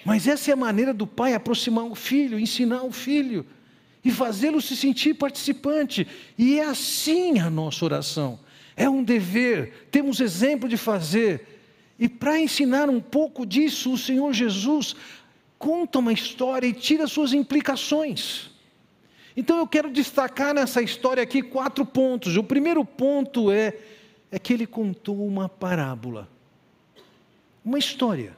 Mas 0.06 0.28
essa 0.28 0.52
é 0.52 0.54
a 0.54 0.56
maneira 0.56 0.94
do 0.94 1.04
pai 1.04 1.34
aproximar 1.34 1.84
o 1.84 1.96
filho, 1.96 2.38
ensinar 2.38 2.84
o 2.84 2.92
filho 2.92 3.44
e 4.04 4.10
fazê-lo 4.12 4.60
se 4.60 4.76
sentir 4.76 5.14
participante. 5.14 6.06
E 6.38 6.60
é 6.60 6.64
assim 6.64 7.40
a 7.40 7.50
nossa 7.50 7.84
oração. 7.84 8.38
É 8.76 8.88
um 8.88 9.02
dever, 9.02 9.88
temos 9.90 10.20
exemplo 10.20 10.68
de 10.68 10.76
fazer. 10.76 11.58
E 11.98 12.08
para 12.08 12.38
ensinar 12.38 12.88
um 12.88 13.00
pouco 13.00 13.44
disso, 13.44 13.92
o 13.92 13.98
Senhor 13.98 14.32
Jesus 14.32 14.94
conta 15.58 15.98
uma 15.98 16.12
história 16.12 16.68
e 16.68 16.72
tira 16.72 17.08
suas 17.08 17.32
implicações. 17.32 18.50
Então 19.36 19.58
eu 19.58 19.66
quero 19.66 19.90
destacar 19.90 20.54
nessa 20.54 20.80
história 20.80 21.20
aqui 21.20 21.42
quatro 21.42 21.84
pontos. 21.84 22.36
O 22.36 22.44
primeiro 22.44 22.84
ponto 22.84 23.50
é, 23.50 23.76
é 24.30 24.38
que 24.38 24.52
ele 24.52 24.68
contou 24.68 25.26
uma 25.26 25.48
parábola, 25.48 26.28
uma 27.64 27.76
história. 27.76 28.35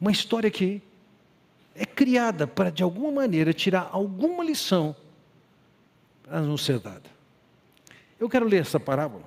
Uma 0.00 0.10
história 0.10 0.50
que 0.50 0.80
é 1.74 1.84
criada 1.84 2.46
para, 2.46 2.70
de 2.70 2.82
alguma 2.82 3.12
maneira, 3.12 3.52
tirar 3.52 3.90
alguma 3.92 4.42
lição 4.42 4.96
para 6.22 6.40
não 6.40 6.56
ser 6.56 6.78
dada. 6.78 7.10
Eu 8.18 8.28
quero 8.28 8.46
ler 8.46 8.62
essa 8.62 8.78
parábola. 8.80 9.24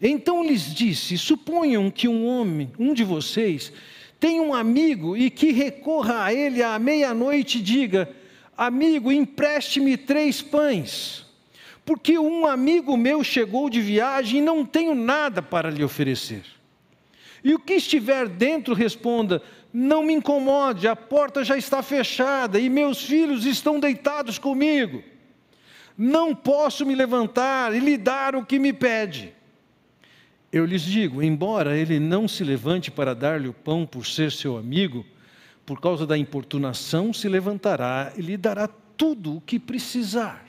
Então 0.00 0.44
lhes 0.44 0.74
disse: 0.74 1.16
Suponham 1.16 1.90
que 1.90 2.08
um 2.08 2.26
homem, 2.26 2.70
um 2.78 2.92
de 2.92 3.04
vocês, 3.04 3.72
tem 4.18 4.40
um 4.40 4.54
amigo 4.54 5.16
e 5.16 5.30
que 5.30 5.52
recorra 5.52 6.24
a 6.24 6.34
ele 6.34 6.62
à 6.62 6.78
meia-noite 6.78 7.58
e 7.58 7.62
diga: 7.62 8.08
Amigo, 8.56 9.10
empreste-me 9.10 9.96
três 9.96 10.42
pães, 10.42 11.26
porque 11.84 12.18
um 12.18 12.46
amigo 12.46 12.96
meu 12.96 13.24
chegou 13.24 13.70
de 13.70 13.80
viagem 13.80 14.38
e 14.38 14.42
não 14.42 14.64
tenho 14.64 14.94
nada 14.94 15.42
para 15.42 15.70
lhe 15.70 15.82
oferecer. 15.82 16.44
E 17.44 17.54
o 17.54 17.58
que 17.58 17.74
estiver 17.74 18.28
dentro 18.28 18.74
responda: 18.74 19.42
Não 19.72 20.02
me 20.02 20.12
incomode, 20.12 20.86
a 20.86 20.94
porta 20.94 21.44
já 21.44 21.56
está 21.56 21.82
fechada 21.82 22.58
e 22.58 22.68
meus 22.68 23.04
filhos 23.04 23.44
estão 23.44 23.80
deitados 23.80 24.38
comigo. 24.38 25.02
Não 25.96 26.34
posso 26.34 26.86
me 26.86 26.94
levantar 26.94 27.74
e 27.74 27.80
lhe 27.80 27.96
dar 27.96 28.34
o 28.34 28.44
que 28.44 28.58
me 28.58 28.72
pede. 28.72 29.32
Eu 30.52 30.64
lhes 30.64 30.82
digo: 30.82 31.22
embora 31.22 31.76
ele 31.76 31.98
não 31.98 32.28
se 32.28 32.44
levante 32.44 32.90
para 32.90 33.14
dar-lhe 33.14 33.48
o 33.48 33.54
pão 33.54 33.86
por 33.86 34.06
ser 34.06 34.30
seu 34.30 34.56
amigo, 34.56 35.04
por 35.64 35.80
causa 35.80 36.06
da 36.06 36.16
importunação, 36.16 37.12
se 37.12 37.28
levantará 37.28 38.12
e 38.16 38.20
lhe 38.20 38.36
dará 38.36 38.68
tudo 38.96 39.36
o 39.36 39.40
que 39.40 39.58
precisar. 39.58 40.44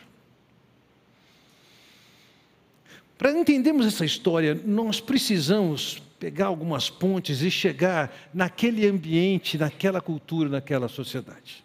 Para 3.17 3.31
entendermos 3.31 3.85
essa 3.85 4.03
história, 4.03 4.59
nós 4.65 4.99
precisamos 4.99 6.01
pegar 6.23 6.45
algumas 6.45 6.89
pontes 6.89 7.41
e 7.41 7.51
chegar 7.51 8.09
naquele 8.33 8.87
ambiente, 8.87 9.57
naquela 9.57 9.99
cultura, 9.99 10.47
naquela 10.47 10.87
sociedade. 10.87 11.61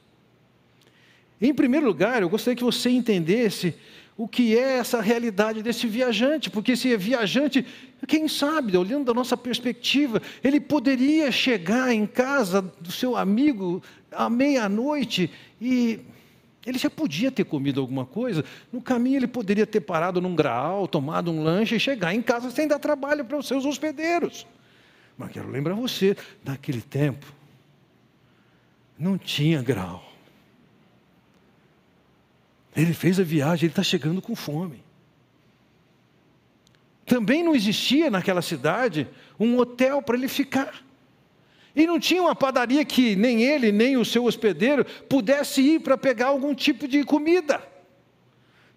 Em 1.41 1.55
primeiro 1.55 1.87
lugar, 1.87 2.23
eu 2.23 2.29
gostaria 2.29 2.57
que 2.57 2.65
você 2.65 2.91
entendesse 2.91 3.73
o 4.17 4.27
que 4.27 4.59
é 4.59 4.79
essa 4.79 5.00
realidade 5.00 5.62
desse 5.62 5.87
viajante, 5.87 6.50
porque 6.50 6.73
esse 6.73 6.97
viajante, 6.97 7.65
quem 8.09 8.27
sabe, 8.27 8.77
olhando 8.77 9.05
da 9.05 9.15
nossa 9.15 9.37
perspectiva, 9.37 10.21
ele 10.43 10.59
poderia 10.59 11.31
chegar 11.31 11.95
em 11.95 12.05
casa 12.05 12.61
do 12.61 12.91
seu 12.91 13.15
amigo 13.15 13.81
à 14.11 14.29
meia-noite 14.29 15.31
e 15.62 16.00
ele 16.69 16.79
já 16.79 16.91
podia 16.91 17.33
ter 17.33 17.45
comido 17.45 17.81
alguma 17.81 18.05
coisa, 18.05 18.45
no 18.71 18.83
caminho 18.83 19.17
ele 19.17 19.27
poderia 19.27 19.67
ter 19.67 19.81
parado 19.81 20.21
num 20.21 20.37
graal, 20.37 20.87
tomado 20.87 21.31
um 21.31 21.43
lanche 21.43 21.77
e 21.77 21.81
chegar 21.81 22.15
em 22.15 22.21
casa 22.21 22.51
sem 22.51 22.69
dar 22.69 22.79
trabalho 22.79 23.25
para 23.25 23.39
os 23.39 23.49
seus 23.49 23.65
hospedeiros. 23.65 24.47
Mas 25.17 25.33
quero 25.33 25.49
lembrar 25.49 25.75
você, 25.75 26.15
naquele 26.45 26.83
tempo, 26.83 27.27
não 28.99 29.17
tinha 29.17 29.63
grau. 29.63 30.05
Ele 32.77 32.93
fez 32.93 33.19
a 33.19 33.25
viagem, 33.25 33.65
ele 33.65 33.73
está 33.73 33.83
chegando 33.83 34.21
com 34.21 34.37
fome. 34.37 34.85
Também 37.07 37.43
não 37.43 37.55
existia 37.55 38.11
naquela 38.11 38.43
cidade 38.43 39.09
um 39.41 39.57
hotel 39.57 40.03
para 40.03 40.17
ele 40.17 40.29
ficar. 40.29 40.85
E 41.75 41.87
não 41.87 42.01
tinha 42.01 42.23
uma 42.23 42.35
padaria 42.35 42.85
que 42.85 43.15
nem 43.15 43.43
ele, 43.43 43.71
nem 43.71 43.97
o 43.97 44.05
seu 44.05 44.25
hospedeiro 44.25 44.85
pudesse 45.09 45.61
ir 45.61 45.81
para 45.81 45.97
pegar 45.97 46.29
algum 46.29 46.55
tipo 46.55 46.89
de 46.89 47.05
comida. 47.05 47.63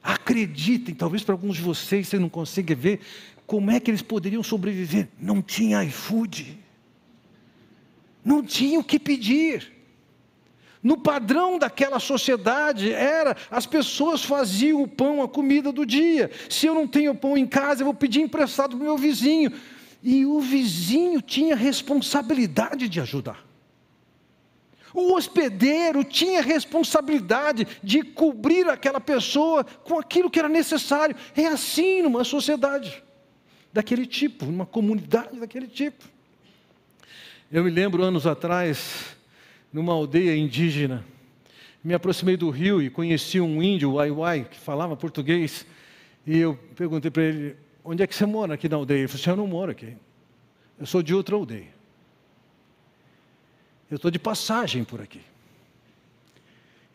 Acreditem, 0.03 0.95
talvez 0.95 1.23
para 1.23 1.33
alguns 1.33 1.57
de 1.57 1.61
vocês 1.61 2.07
você 2.07 2.17
não 2.17 2.29
consiga 2.29 2.75
ver 2.75 2.99
como 3.45 3.69
é 3.69 3.79
que 3.79 3.91
eles 3.91 4.01
poderiam 4.01 4.43
sobreviver. 4.43 5.07
Não 5.19 5.41
tinha 5.41 5.83
iFood. 5.83 6.57
Não 8.23 8.43
tinha 8.43 8.79
o 8.79 8.83
que 8.83 8.99
pedir. 8.99 9.71
No 10.83 10.97
padrão 10.97 11.59
daquela 11.59 11.99
sociedade 11.99 12.91
era 12.91 13.37
as 13.51 13.65
pessoas 13.65 14.23
faziam 14.23 14.81
o 14.81 14.87
pão, 14.87 15.21
a 15.21 15.27
comida 15.27 15.71
do 15.71 15.85
dia. 15.85 16.31
Se 16.49 16.65
eu 16.65 16.73
não 16.73 16.87
tenho 16.87 17.13
pão 17.13 17.37
em 17.37 17.45
casa, 17.45 17.81
eu 17.81 17.85
vou 17.85 17.93
pedir 17.93 18.21
emprestado 18.21 18.75
para 18.75 18.83
o 18.83 18.87
meu 18.87 18.97
vizinho. 18.97 19.51
E 20.03 20.25
o 20.25 20.39
vizinho 20.39 21.21
tinha 21.21 21.55
responsabilidade 21.55 22.89
de 22.89 22.99
ajudar. 22.99 23.45
O 24.93 25.13
hospedeiro 25.13 26.03
tinha 26.03 26.41
responsabilidade 26.41 27.65
de 27.81 28.03
cobrir 28.03 28.67
aquela 28.67 28.99
pessoa 28.99 29.63
com 29.63 29.97
aquilo 29.97 30.29
que 30.29 30.39
era 30.39 30.49
necessário. 30.49 31.15
É 31.35 31.45
assim 31.45 32.01
numa 32.01 32.23
sociedade 32.23 33.01
daquele 33.71 34.05
tipo, 34.05 34.45
numa 34.45 34.65
comunidade 34.65 35.39
daquele 35.39 35.67
tipo. 35.67 36.03
Eu 37.51 37.63
me 37.63 37.69
lembro 37.69 38.03
anos 38.03 38.27
atrás, 38.27 39.15
numa 39.71 39.93
aldeia 39.93 40.35
indígena. 40.35 41.05
Me 41.83 41.93
aproximei 41.93 42.37
do 42.37 42.49
rio 42.49 42.81
e 42.81 42.89
conheci 42.89 43.39
um 43.39 43.61
índio, 43.63 43.93
Uai 43.93 44.45
que 44.49 44.57
falava 44.57 44.95
português. 44.95 45.65
E 46.27 46.37
eu 46.37 46.57
perguntei 46.75 47.09
para 47.09 47.23
ele: 47.23 47.55
onde 47.83 48.03
é 48.03 48.07
que 48.07 48.15
você 48.15 48.25
mora 48.25 48.53
aqui 48.53 48.67
na 48.69 48.75
aldeia? 48.75 48.99
Ele 48.99 49.07
falou 49.07 49.21
assim: 49.21 49.29
eu 49.29 49.35
não 49.35 49.47
moro 49.47 49.71
aqui. 49.71 49.95
Eu 50.79 50.85
sou 50.85 51.01
de 51.01 51.13
outra 51.13 51.35
aldeia. 51.35 51.73
Eu 53.89 53.97
estou 53.97 54.09
de 54.09 54.19
passagem 54.19 54.83
por 54.83 55.01
aqui. 55.01 55.21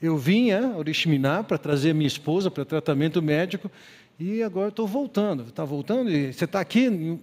Eu 0.01 0.17
vinha 0.17 0.73
a 0.73 0.77
Oriximiná 0.77 1.43
para 1.43 1.59
trazer 1.59 1.95
minha 1.95 2.07
esposa 2.07 2.51
para 2.51 2.65
tratamento 2.65 3.23
médico 3.23 3.71
e 4.19 4.43
agora 4.43 4.69
estou 4.69 4.87
voltando. 4.87 5.45
Está 5.45 5.65
voltando 5.65 6.11
e 6.11 6.33
você 6.33 6.45
está 6.45 6.61
aqui 6.61 7.19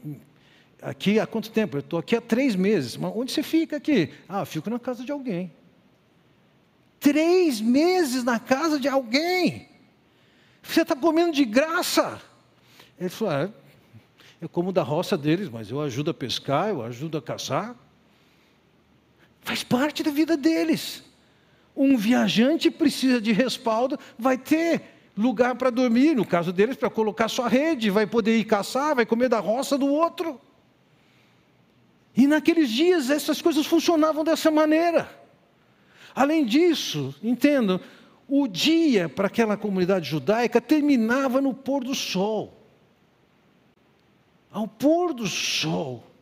Aqui 0.83 1.17
há 1.17 1.25
quanto 1.25 1.49
tempo? 1.49 1.77
Eu 1.77 1.79
estou 1.79 1.97
aqui 1.97 2.15
há 2.15 2.21
três 2.21 2.55
meses. 2.55 2.97
Mas 2.97 3.13
onde 3.15 3.31
você 3.31 3.41
fica 3.41 3.77
aqui? 3.77 4.11
Ah, 4.27 4.45
fico 4.45 4.69
na 4.69 4.77
casa 4.77 5.05
de 5.05 5.11
alguém. 5.11 5.51
Três 6.99 7.61
meses 7.61 8.23
na 8.23 8.37
casa 8.37 8.77
de 8.77 8.87
alguém. 8.87 9.69
Você 10.61 10.81
está 10.81 10.95
comendo 10.95 11.31
de 11.31 11.45
graça. 11.45 12.21
Ele 12.99 13.09
falou: 13.09 13.33
ah, 13.33 13.49
eu 14.41 14.49
como 14.49 14.71
da 14.71 14.83
roça 14.83 15.17
deles, 15.17 15.49
mas 15.49 15.69
eu 15.69 15.81
ajudo 15.81 16.11
a 16.11 16.13
pescar, 16.13 16.69
eu 16.69 16.81
ajudo 16.81 17.17
a 17.17 17.21
caçar. 17.21 17.75
Faz 19.41 19.63
parte 19.63 20.03
da 20.03 20.11
vida 20.11 20.35
deles. 20.35 21.03
Um 21.75 21.97
viajante 21.97 22.69
precisa 22.69 23.19
de 23.19 23.31
respaldo, 23.31 23.97
vai 24.17 24.37
ter 24.37 24.81
lugar 25.17 25.55
para 25.55 25.69
dormir, 25.69 26.15
no 26.15 26.25
caso 26.25 26.51
deles, 26.51 26.75
para 26.75 26.89
colocar 26.89 27.27
sua 27.27 27.47
rede, 27.47 27.89
vai 27.89 28.05
poder 28.05 28.37
ir 28.37 28.45
caçar, 28.45 28.95
vai 28.95 29.05
comer 29.05 29.29
da 29.29 29.39
roça 29.39 29.77
do 29.77 29.87
outro. 29.87 30.39
E 32.15 32.27
naqueles 32.27 32.69
dias 32.69 33.09
essas 33.09 33.41
coisas 33.41 33.65
funcionavam 33.65 34.23
dessa 34.23 34.51
maneira. 34.51 35.09
Além 36.15 36.45
disso, 36.45 37.15
entendam, 37.23 37.79
o 38.27 38.47
dia 38.47 39.09
para 39.09 39.27
aquela 39.27 39.57
comunidade 39.57 40.09
judaica 40.09 40.61
terminava 40.61 41.41
no 41.41 41.53
pôr 41.53 41.83
do 41.83 41.95
sol. 41.95 42.62
Ao 44.53 44.67
pôr 44.67 45.13
do 45.13 45.27
sol, 45.27 46.13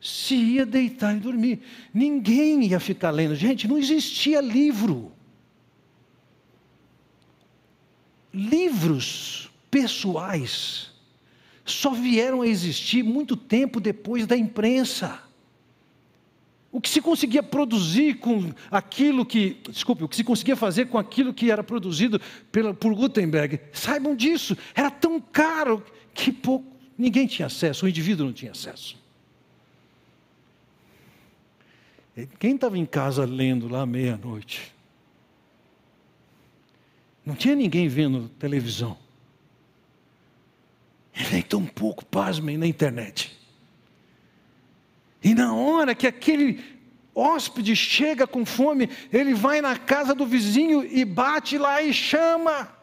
se 0.00 0.34
ia 0.34 0.64
deitar 0.64 1.14
e 1.14 1.20
dormir. 1.20 1.60
Ninguém 1.92 2.64
ia 2.64 2.80
ficar 2.80 3.10
lendo. 3.10 3.34
Gente, 3.34 3.68
não 3.68 3.76
existia 3.76 4.40
livro. 4.40 5.12
Livros 8.32 9.50
pessoais 9.70 10.92
só 11.64 11.90
vieram 11.90 12.40
a 12.40 12.46
existir 12.46 13.02
muito 13.02 13.36
tempo 13.36 13.80
depois 13.80 14.26
da 14.26 14.36
imprensa. 14.36 15.20
O 16.72 16.80
que 16.80 16.88
se 16.88 17.02
conseguia 17.02 17.42
produzir 17.42 18.14
com 18.14 18.52
aquilo 18.70 19.26
que, 19.26 19.58
desculpe, 19.68 20.04
o 20.04 20.08
que 20.08 20.16
se 20.16 20.24
conseguia 20.24 20.56
fazer 20.56 20.86
com 20.86 20.96
aquilo 20.96 21.34
que 21.34 21.50
era 21.50 21.62
produzido 21.62 22.20
pela, 22.52 22.72
por 22.72 22.94
Gutenberg, 22.94 23.60
saibam 23.72 24.14
disso, 24.14 24.56
era 24.74 24.90
tão 24.90 25.20
caro 25.20 25.84
que 26.14 26.30
pouco, 26.30 26.77
ninguém 26.98 27.26
tinha 27.26 27.46
acesso, 27.46 27.86
o 27.86 27.88
indivíduo 27.88 28.26
não 28.26 28.32
tinha 28.32 28.50
acesso. 28.50 28.98
Quem 32.38 32.56
estava 32.56 32.76
em 32.76 32.84
casa 32.84 33.24
lendo 33.24 33.68
lá 33.68 33.86
meia-noite? 33.86 34.74
Não 37.24 37.36
tinha 37.36 37.54
ninguém 37.54 37.86
vendo 37.86 38.28
televisão. 38.30 38.98
Nem 41.30 41.42
tão 41.42 41.64
pouco, 41.64 42.04
pasmem, 42.04 42.56
na 42.56 42.66
internet. 42.66 43.38
E 45.22 45.34
na 45.34 45.54
hora 45.54 45.94
que 45.94 46.06
aquele 46.06 46.64
hóspede 47.14 47.74
chega 47.76 48.26
com 48.26 48.46
fome, 48.46 48.88
ele 49.12 49.34
vai 49.34 49.60
na 49.60 49.76
casa 49.76 50.14
do 50.14 50.24
vizinho 50.24 50.84
e 50.84 51.04
bate 51.04 51.58
lá 51.58 51.82
e 51.82 51.92
chama. 51.92 52.77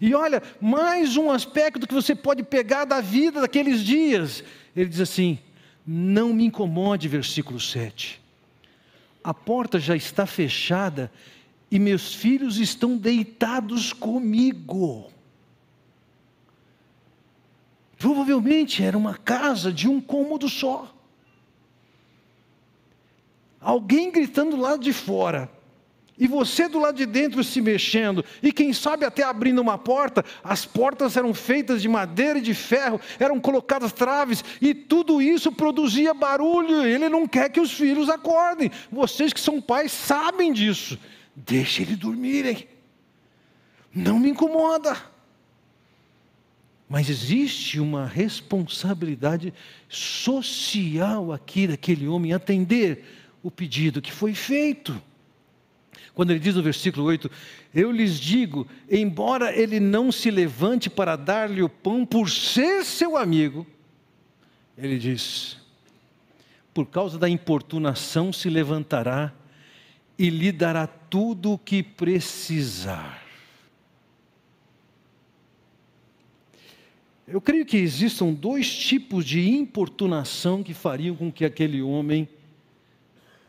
E 0.00 0.14
olha, 0.14 0.42
mais 0.60 1.16
um 1.16 1.30
aspecto 1.30 1.86
que 1.86 1.94
você 1.94 2.14
pode 2.14 2.42
pegar 2.42 2.84
da 2.84 3.00
vida 3.00 3.40
daqueles 3.40 3.80
dias. 3.82 4.44
Ele 4.74 4.88
diz 4.88 5.00
assim: 5.00 5.38
Não 5.86 6.34
me 6.34 6.44
incomode, 6.44 7.08
versículo 7.08 7.58
7. 7.58 8.20
A 9.24 9.32
porta 9.32 9.78
já 9.80 9.96
está 9.96 10.26
fechada 10.26 11.10
e 11.70 11.78
meus 11.78 12.14
filhos 12.14 12.58
estão 12.58 12.96
deitados 12.96 13.92
comigo. 13.92 15.10
Provavelmente 17.98 18.82
era 18.82 18.96
uma 18.96 19.16
casa 19.16 19.72
de 19.72 19.88
um 19.88 20.00
cômodo 20.00 20.48
só. 20.48 20.94
Alguém 23.60 24.12
gritando 24.12 24.52
do 24.52 24.62
lado 24.62 24.84
de 24.84 24.92
fora, 24.92 25.50
e 26.18 26.26
você 26.26 26.68
do 26.68 26.78
lado 26.78 26.96
de 26.96 27.04
dentro 27.04 27.44
se 27.44 27.60
mexendo, 27.60 28.24
e 28.42 28.50
quem 28.50 28.72
sabe 28.72 29.04
até 29.04 29.22
abrindo 29.22 29.60
uma 29.60 29.76
porta, 29.76 30.24
as 30.42 30.64
portas 30.64 31.16
eram 31.16 31.34
feitas 31.34 31.82
de 31.82 31.88
madeira 31.88 32.38
e 32.38 32.42
de 32.42 32.54
ferro, 32.54 33.00
eram 33.18 33.38
colocadas 33.38 33.92
traves, 33.92 34.42
e 34.60 34.74
tudo 34.74 35.20
isso 35.20 35.52
produzia 35.52 36.14
barulho. 36.14 36.84
Ele 36.86 37.08
não 37.08 37.26
quer 37.26 37.50
que 37.50 37.60
os 37.60 37.72
filhos 37.72 38.08
acordem. 38.08 38.70
Vocês 38.90 39.32
que 39.32 39.40
são 39.40 39.60
pais 39.60 39.92
sabem 39.92 40.52
disso. 40.52 40.98
Deixe 41.34 41.82
eles 41.82 41.98
dormirem. 41.98 42.66
Não 43.94 44.18
me 44.18 44.30
incomoda. 44.30 44.96
Mas 46.88 47.10
existe 47.10 47.80
uma 47.80 48.06
responsabilidade 48.06 49.52
social 49.88 51.32
aqui 51.32 51.66
daquele 51.66 52.06
homem 52.06 52.32
atender 52.32 53.04
o 53.42 53.50
pedido 53.50 54.00
que 54.00 54.12
foi 54.12 54.34
feito. 54.34 55.00
Quando 56.14 56.30
ele 56.30 56.40
diz 56.40 56.54
no 56.54 56.62
versículo 56.62 57.04
8: 57.06 57.30
Eu 57.74 57.90
lhes 57.90 58.18
digo, 58.18 58.66
embora 58.90 59.54
ele 59.54 59.78
não 59.78 60.10
se 60.10 60.30
levante 60.30 60.88
para 60.88 61.16
dar-lhe 61.16 61.62
o 61.62 61.68
pão 61.68 62.06
por 62.06 62.30
ser 62.30 62.84
seu 62.84 63.16
amigo, 63.16 63.66
ele 64.76 64.98
diz: 64.98 65.58
Por 66.72 66.86
causa 66.86 67.18
da 67.18 67.28
importunação 67.28 68.32
se 68.32 68.48
levantará 68.48 69.32
e 70.18 70.30
lhe 70.30 70.50
dará 70.50 70.86
tudo 70.86 71.52
o 71.52 71.58
que 71.58 71.82
precisar. 71.82 73.26
Eu 77.26 77.40
creio 77.40 77.66
que 77.66 77.76
existam 77.76 78.32
dois 78.32 78.72
tipos 78.72 79.24
de 79.24 79.48
importunação 79.48 80.62
que 80.62 80.72
fariam 80.72 81.16
com 81.16 81.32
que 81.32 81.44
aquele 81.44 81.82
homem 81.82 82.28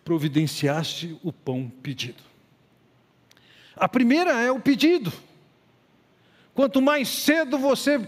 providenciasse 0.03 1.15
o 1.21 1.31
pão 1.31 1.71
pedido. 1.83 2.23
A 3.77 3.87
primeira 3.87 4.31
é 4.31 4.51
o 4.51 4.59
pedido. 4.59 5.11
Quanto 6.53 6.81
mais 6.81 7.07
cedo 7.07 7.57
você 7.57 8.07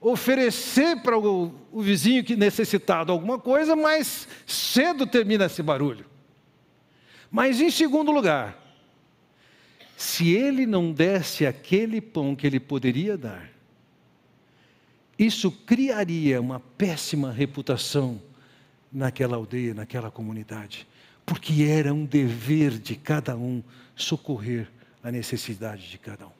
oferecer 0.00 1.02
para 1.02 1.18
o, 1.18 1.52
o 1.72 1.82
vizinho 1.82 2.22
que 2.22 2.36
necessitado 2.36 3.10
alguma 3.10 3.38
coisa, 3.38 3.74
mais 3.74 4.28
cedo 4.46 5.06
termina 5.06 5.46
esse 5.46 5.62
barulho. 5.62 6.06
Mas 7.30 7.60
em 7.60 7.70
segundo 7.70 8.12
lugar, 8.12 8.56
se 9.96 10.30
ele 10.30 10.66
não 10.66 10.92
desse 10.92 11.44
aquele 11.44 12.00
pão 12.00 12.36
que 12.36 12.46
ele 12.46 12.60
poderia 12.60 13.16
dar, 13.16 13.50
isso 15.18 15.50
criaria 15.50 16.40
uma 16.40 16.60
péssima 16.60 17.32
reputação 17.32 18.20
naquela 18.92 19.36
aldeia, 19.36 19.74
naquela 19.74 20.10
comunidade, 20.10 20.86
porque 21.24 21.64
era 21.64 21.92
um 21.92 22.04
dever 22.04 22.78
de 22.78 22.94
cada 22.94 23.36
um 23.36 23.62
socorrer 23.96 24.68
a 25.06 25.12
necessidade 25.12 25.88
de 25.88 25.98
cada 25.98 26.26
um. 26.26 26.32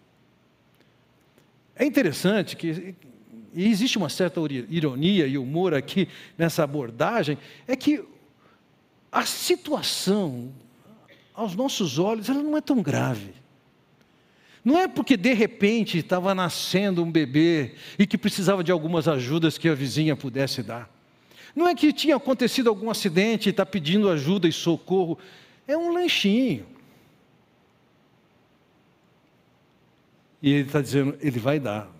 É 1.76 1.84
interessante 1.84 2.56
que 2.56 2.96
e 3.54 3.68
existe 3.68 3.96
uma 3.96 4.08
certa 4.08 4.40
ironia 4.68 5.24
e 5.24 5.38
humor 5.38 5.72
aqui 5.72 6.08
nessa 6.36 6.64
abordagem, 6.64 7.38
é 7.68 7.76
que 7.76 8.02
a 9.12 9.24
situação, 9.24 10.52
aos 11.32 11.54
nossos 11.54 11.96
olhos, 11.96 12.28
ela 12.28 12.42
não 12.42 12.56
é 12.56 12.60
tão 12.60 12.82
grave. 12.82 13.34
Não 14.64 14.76
é 14.76 14.88
porque 14.88 15.16
de 15.16 15.32
repente 15.32 15.98
estava 15.98 16.34
nascendo 16.34 17.04
um 17.04 17.10
bebê 17.10 17.76
e 17.96 18.04
que 18.04 18.18
precisava 18.18 18.64
de 18.64 18.72
algumas 18.72 19.06
ajudas 19.06 19.56
que 19.56 19.68
a 19.68 19.74
vizinha 19.76 20.16
pudesse 20.16 20.60
dar. 20.60 20.90
Não 21.54 21.68
é 21.68 21.74
que 21.74 21.92
tinha 21.92 22.16
acontecido 22.16 22.68
algum 22.68 22.90
acidente 22.90 23.48
e 23.48 23.50
está 23.50 23.64
pedindo 23.64 24.10
ajuda 24.10 24.48
e 24.48 24.52
socorro. 24.52 25.16
É 25.68 25.76
um 25.76 25.92
lanchinho. 25.92 26.75
E 30.46 30.50
ele 30.50 30.68
está 30.68 30.80
dizendo, 30.80 31.18
ele 31.20 31.40
vai 31.40 31.58
dar. 31.58 31.90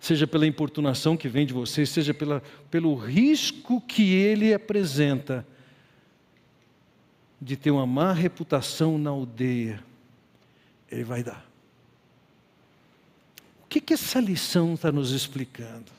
Seja 0.00 0.26
pela 0.26 0.44
importunação 0.44 1.16
que 1.16 1.28
vem 1.28 1.46
de 1.46 1.52
você, 1.52 1.86
seja 1.86 2.12
pela, 2.12 2.42
pelo 2.72 2.92
risco 2.96 3.80
que 3.80 4.14
ele 4.14 4.52
apresenta 4.52 5.46
de 7.40 7.56
ter 7.56 7.70
uma 7.70 7.86
má 7.86 8.12
reputação 8.12 8.98
na 8.98 9.10
aldeia, 9.10 9.80
ele 10.90 11.04
vai 11.04 11.22
dar. 11.22 11.48
O 13.62 13.68
que, 13.68 13.80
que 13.80 13.94
essa 13.94 14.18
lição 14.18 14.74
está 14.74 14.90
nos 14.90 15.12
explicando? 15.12 15.92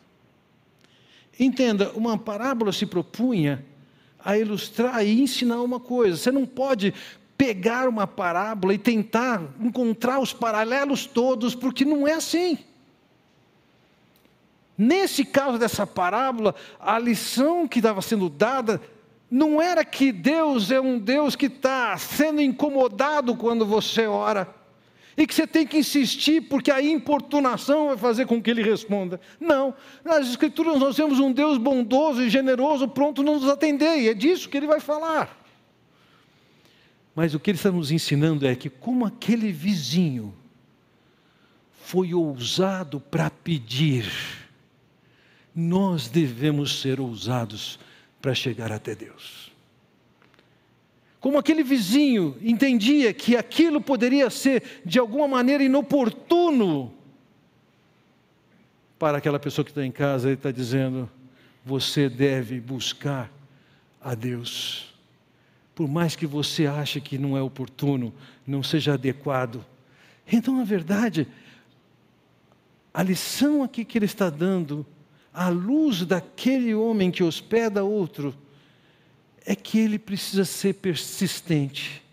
Entenda, 1.39 1.93
uma 1.93 2.17
parábola 2.17 2.73
se 2.73 2.85
propunha 2.85 3.65
a 4.19 4.37
ilustrar 4.37 5.01
e 5.05 5.21
ensinar 5.21 5.61
uma 5.61 5.79
coisa. 5.79 6.17
Você 6.17 6.29
não 6.29 6.45
pode 6.45 6.93
pegar 7.39 7.87
uma 7.87 8.05
parábola 8.05 8.73
e 8.73 8.77
tentar 8.77 9.41
encontrar 9.61 10.19
os 10.19 10.33
paralelos 10.33 11.05
todos, 11.05 11.55
porque 11.55 11.85
não 11.85 12.05
é 12.05 12.15
assim. 12.15 12.57
Nesse 14.77 15.23
caso 15.23 15.57
dessa 15.57 15.87
parábola, 15.87 16.53
a 16.77 16.99
lição 16.99 17.65
que 17.65 17.79
estava 17.79 18.01
sendo 18.01 18.27
dada 18.27 18.81
não 19.31 19.61
era 19.61 19.85
que 19.85 20.11
Deus 20.11 20.69
é 20.69 20.81
um 20.81 20.99
Deus 20.99 21.33
que 21.37 21.45
está 21.45 21.97
sendo 21.97 22.41
incomodado 22.41 23.33
quando 23.37 23.65
você 23.65 24.05
ora 24.05 24.53
e 25.15 25.25
que 25.25 25.33
você 25.33 25.47
tem 25.47 25.65
que 25.65 25.77
insistir 25.77 26.41
porque 26.41 26.69
a 26.69 26.81
importunação 26.81 27.87
vai 27.87 27.97
fazer 27.97 28.25
com 28.25 28.41
que 28.41 28.51
ele 28.51 28.63
responda. 28.63 29.19
Não, 29.39 29.73
nas 30.03 30.27
Escrituras 30.27 30.77
nós 30.77 30.97
temos 30.97 31.21
um 31.21 31.31
Deus 31.31 31.57
bondoso 31.57 32.21
e 32.21 32.29
generoso, 32.29 32.85
pronto 32.85 33.21
a 33.21 33.23
nos 33.23 33.47
atender, 33.47 33.97
e 33.99 34.09
é 34.09 34.13
disso 34.13 34.49
que 34.49 34.57
ele 34.57 34.67
vai 34.67 34.81
falar. 34.81 35.38
Mas 37.15 37.33
o 37.33 37.39
que 37.39 37.51
ele 37.51 37.57
está 37.57 37.71
nos 37.71 37.91
ensinando 37.91 38.45
é 38.45 38.55
que, 38.55 38.69
como 38.69 39.05
aquele 39.05 39.51
vizinho 39.51 40.33
foi 41.83 42.13
ousado 42.13 42.99
para 42.99 43.29
pedir, 43.29 44.05
nós 45.55 46.07
devemos 46.07 46.81
ser 46.81 46.99
ousados 46.99 47.79
para 48.21 48.33
chegar 48.33 48.71
até 48.71 48.95
Deus. 48.95 49.51
Como 51.19 51.37
aquele 51.37 51.63
vizinho 51.63 52.37
entendia 52.41 53.13
que 53.13 53.35
aquilo 53.35 53.81
poderia 53.81 54.29
ser 54.29 54.81
de 54.85 54.99
alguma 54.99 55.27
maneira 55.27 55.63
inoportuno 55.63 56.93
para 58.97 59.17
aquela 59.17 59.39
pessoa 59.39 59.65
que 59.65 59.71
está 59.71 59.85
em 59.85 59.91
casa, 59.91 60.27
ele 60.27 60.35
está 60.35 60.51
dizendo: 60.51 61.09
você 61.65 62.07
deve 62.07 62.59
buscar 62.61 63.31
a 64.01 64.15
Deus. 64.15 64.88
Por 65.79 65.87
mais 65.87 66.13
que 66.13 66.27
você 66.27 66.67
ache 66.67 66.99
que 66.99 67.17
não 67.17 67.37
é 67.37 67.41
oportuno, 67.41 68.13
não 68.45 68.61
seja 68.61 68.95
adequado. 68.95 69.65
Então, 70.29 70.57
na 70.57 70.65
verdade, 70.65 71.25
a 72.93 73.01
lição 73.01 73.63
aqui 73.63 73.85
que 73.85 73.97
ele 73.97 74.03
está 74.03 74.29
dando, 74.29 74.85
à 75.33 75.47
luz 75.47 76.05
daquele 76.05 76.75
homem 76.75 77.09
que 77.09 77.23
hospeda 77.23 77.81
outro, 77.81 78.35
é 79.45 79.55
que 79.55 79.79
ele 79.79 79.97
precisa 79.97 80.43
ser 80.43 80.73
persistente, 80.73 82.03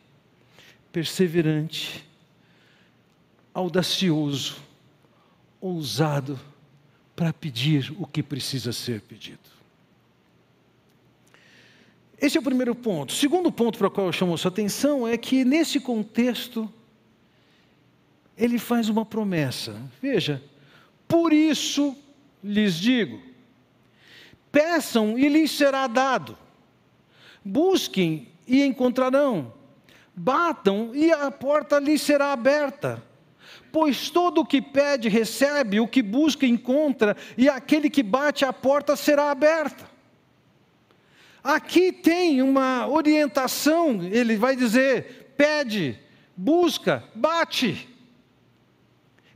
perseverante, 0.93 2.05
audacioso, 3.53 4.59
ousado 5.61 6.39
para 7.17 7.33
pedir 7.33 7.93
o 7.99 8.07
que 8.07 8.23
precisa 8.23 8.73
ser 8.73 9.01
pedido. 9.01 9.56
Esse 12.21 12.39
é 12.39 12.41
o 12.41 12.45
primeiro 12.45 12.75
ponto. 12.75 13.11
O 13.11 13.15
segundo 13.15 13.53
ponto 13.53 13.79
para 13.79 13.89
o 13.89 13.91
qual 13.91 14.07
eu 14.07 14.13
chamo 14.13 14.39
sua 14.39 14.51
atenção 14.51 15.07
é 15.07 15.17
que, 15.17 15.45
nesse 15.45 15.79
contexto, 15.79 16.73
ele 18.37 18.59
faz 18.59 18.89
uma 18.89 19.05
promessa. 19.05 19.81
Veja, 20.01 20.43
por 21.07 21.33
isso 21.33 21.97
lhes 22.43 22.75
digo: 22.75 23.21
peçam 24.51 25.19
e 25.19 25.29
lhes 25.29 25.51
será 25.51 25.87
dado 25.87 26.39
Busquem 27.47 28.27
e 28.45 28.65
encontrarão. 28.65 29.53
Batam 30.17 30.91
e 30.95 31.13
a 31.13 31.31
porta 31.31 31.79
lhes 31.79 32.03
será 32.03 32.33
aberta. 32.33 33.01
Pois 33.71 34.11
todo 34.11 34.41
o 34.41 34.45
que 34.45 34.61
pede 34.61 35.09
recebe, 35.09 35.79
o 35.79 35.87
que 35.87 36.03
busca 36.03 36.45
encontra, 36.45 37.17
e 37.39 37.49
aquele 37.49 37.89
que 37.89 38.03
bate 38.03 38.45
a 38.45 38.53
porta 38.53 38.97
será 38.97 39.31
aberta. 39.31 39.89
Aqui 41.47 41.93
tem 41.93 42.43
uma 42.43 42.89
orientação, 42.89 44.03
ele 44.03 44.37
vai 44.37 44.57
dizer: 44.57 45.33
pede, 45.37 45.97
busca, 46.37 47.05
bate. 47.15 47.89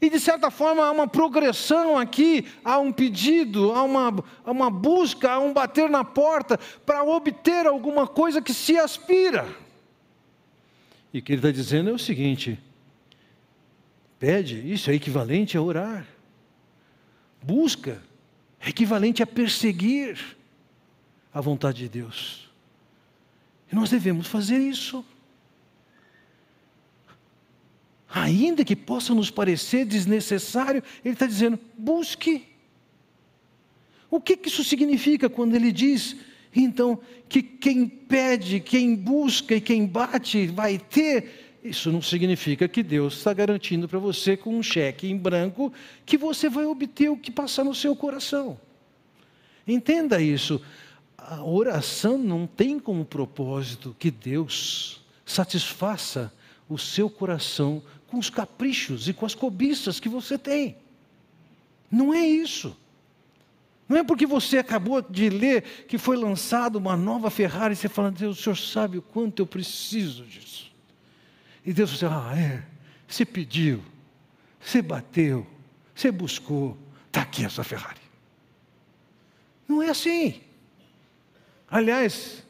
E 0.00 0.10
de 0.10 0.18
certa 0.18 0.50
forma 0.50 0.84
há 0.84 0.90
uma 0.90 1.06
progressão 1.06 1.96
aqui, 1.96 2.48
há 2.64 2.80
um 2.80 2.90
pedido, 2.90 3.70
há 3.72 3.84
uma, 3.84 4.24
há 4.44 4.50
uma 4.50 4.68
busca, 4.68 5.30
há 5.30 5.38
um 5.38 5.52
bater 5.52 5.88
na 5.88 6.02
porta 6.02 6.58
para 6.84 7.04
obter 7.04 7.64
alguma 7.64 8.08
coisa 8.08 8.42
que 8.42 8.52
se 8.52 8.76
aspira. 8.76 9.46
E 11.14 11.20
o 11.20 11.22
que 11.22 11.30
ele 11.30 11.38
está 11.38 11.52
dizendo 11.52 11.90
é 11.90 11.92
o 11.92 11.98
seguinte: 11.98 12.58
pede, 14.18 14.72
isso 14.72 14.90
é 14.90 14.94
equivalente 14.94 15.56
a 15.56 15.62
orar. 15.62 16.04
Busca, 17.40 18.02
é 18.58 18.70
equivalente 18.70 19.22
a 19.22 19.26
perseguir 19.28 20.39
a 21.32 21.40
vontade 21.40 21.78
de 21.78 21.88
Deus. 21.88 22.50
E 23.70 23.74
nós 23.74 23.90
devemos 23.90 24.26
fazer 24.26 24.58
isso 24.58 25.04
ainda 28.12 28.64
que 28.64 28.74
possa 28.74 29.14
nos 29.14 29.30
parecer 29.30 29.84
desnecessário, 29.84 30.82
ele 31.04 31.14
está 31.14 31.26
dizendo: 31.26 31.58
busque. 31.78 32.46
O 34.10 34.20
que, 34.20 34.36
que 34.36 34.48
isso 34.48 34.64
significa 34.64 35.28
quando 35.28 35.54
ele 35.54 35.70
diz, 35.70 36.16
então, 36.54 36.98
que 37.28 37.40
quem 37.40 37.86
pede, 37.86 38.58
quem 38.58 38.96
busca 38.96 39.54
e 39.54 39.60
quem 39.60 39.86
bate 39.86 40.48
vai 40.48 40.78
ter? 40.78 41.58
Isso 41.62 41.92
não 41.92 42.02
significa 42.02 42.66
que 42.66 42.82
Deus 42.82 43.18
está 43.18 43.32
garantindo 43.32 43.86
para 43.86 43.98
você 43.98 44.36
com 44.36 44.56
um 44.56 44.62
cheque 44.62 45.08
em 45.08 45.16
branco 45.16 45.72
que 46.04 46.16
você 46.16 46.48
vai 46.48 46.64
obter 46.64 47.08
o 47.08 47.16
que 47.16 47.30
passar 47.30 47.62
no 47.62 47.74
seu 47.74 47.94
coração. 47.94 48.58
Entenda 49.68 50.20
isso. 50.20 50.60
A 51.28 51.44
oração 51.44 52.18
não 52.18 52.46
tem 52.46 52.78
como 52.78 53.04
propósito 53.04 53.94
que 53.98 54.10
Deus 54.10 55.04
satisfaça 55.24 56.32
o 56.68 56.78
seu 56.78 57.10
coração 57.10 57.82
com 58.06 58.18
os 58.18 58.30
caprichos 58.30 59.08
e 59.08 59.12
com 59.12 59.26
as 59.26 59.34
cobiças 59.34 60.00
que 60.00 60.08
você 60.08 60.38
tem. 60.38 60.76
Não 61.90 62.14
é 62.14 62.26
isso. 62.26 62.76
Não 63.88 63.96
é 63.96 64.04
porque 64.04 64.24
você 64.24 64.58
acabou 64.58 65.02
de 65.02 65.28
ler 65.28 65.86
que 65.88 65.98
foi 65.98 66.16
lançada 66.16 66.78
uma 66.78 66.96
nova 66.96 67.28
Ferrari 67.28 67.74
e 67.74 67.76
você 67.76 67.88
fala, 67.88 68.10
Deus, 68.10 68.38
o 68.38 68.42
senhor 68.42 68.56
sabe 68.56 68.98
o 68.98 69.02
quanto 69.02 69.40
eu 69.40 69.46
preciso 69.46 70.24
disso. 70.24 70.70
E 71.64 71.72
Deus 71.72 71.90
disse: 71.90 72.06
Ah, 72.06 72.32
é, 72.36 72.64
você 73.06 73.24
pediu, 73.24 73.82
você 74.60 74.80
bateu, 74.80 75.46
você 75.94 76.10
buscou, 76.10 76.78
está 77.08 77.22
aqui 77.22 77.44
a 77.44 77.50
sua 77.50 77.64
Ferrari. 77.64 78.00
Não 79.68 79.82
é 79.82 79.90
assim. 79.90 80.40
Aliás, 81.70 82.42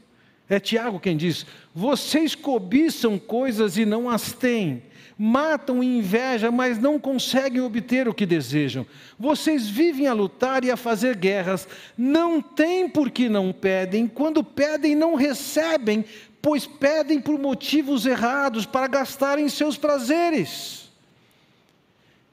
é 0.48 0.58
Tiago 0.58 0.98
quem 0.98 1.16
diz: 1.16 1.44
vocês 1.74 2.34
cobiçam 2.34 3.18
coisas 3.18 3.76
e 3.76 3.84
não 3.84 4.08
as 4.08 4.32
têm, 4.32 4.82
matam 5.18 5.82
e 5.82 5.98
inveja, 5.98 6.50
mas 6.50 6.78
não 6.78 6.98
conseguem 6.98 7.60
obter 7.60 8.08
o 8.08 8.14
que 8.14 8.24
desejam. 8.24 8.86
Vocês 9.18 9.68
vivem 9.68 10.06
a 10.06 10.14
lutar 10.14 10.64
e 10.64 10.70
a 10.70 10.76
fazer 10.76 11.16
guerras, 11.16 11.68
não 11.96 12.40
têm 12.40 12.88
porque 12.88 13.28
não 13.28 13.52
pedem, 13.52 14.08
quando 14.08 14.42
pedem, 14.42 14.94
não 14.94 15.14
recebem, 15.14 16.04
pois 16.40 16.66
pedem 16.66 17.20
por 17.20 17.38
motivos 17.38 18.06
errados, 18.06 18.64
para 18.64 18.86
gastarem 18.86 19.48
seus 19.48 19.76
prazeres. 19.76 20.90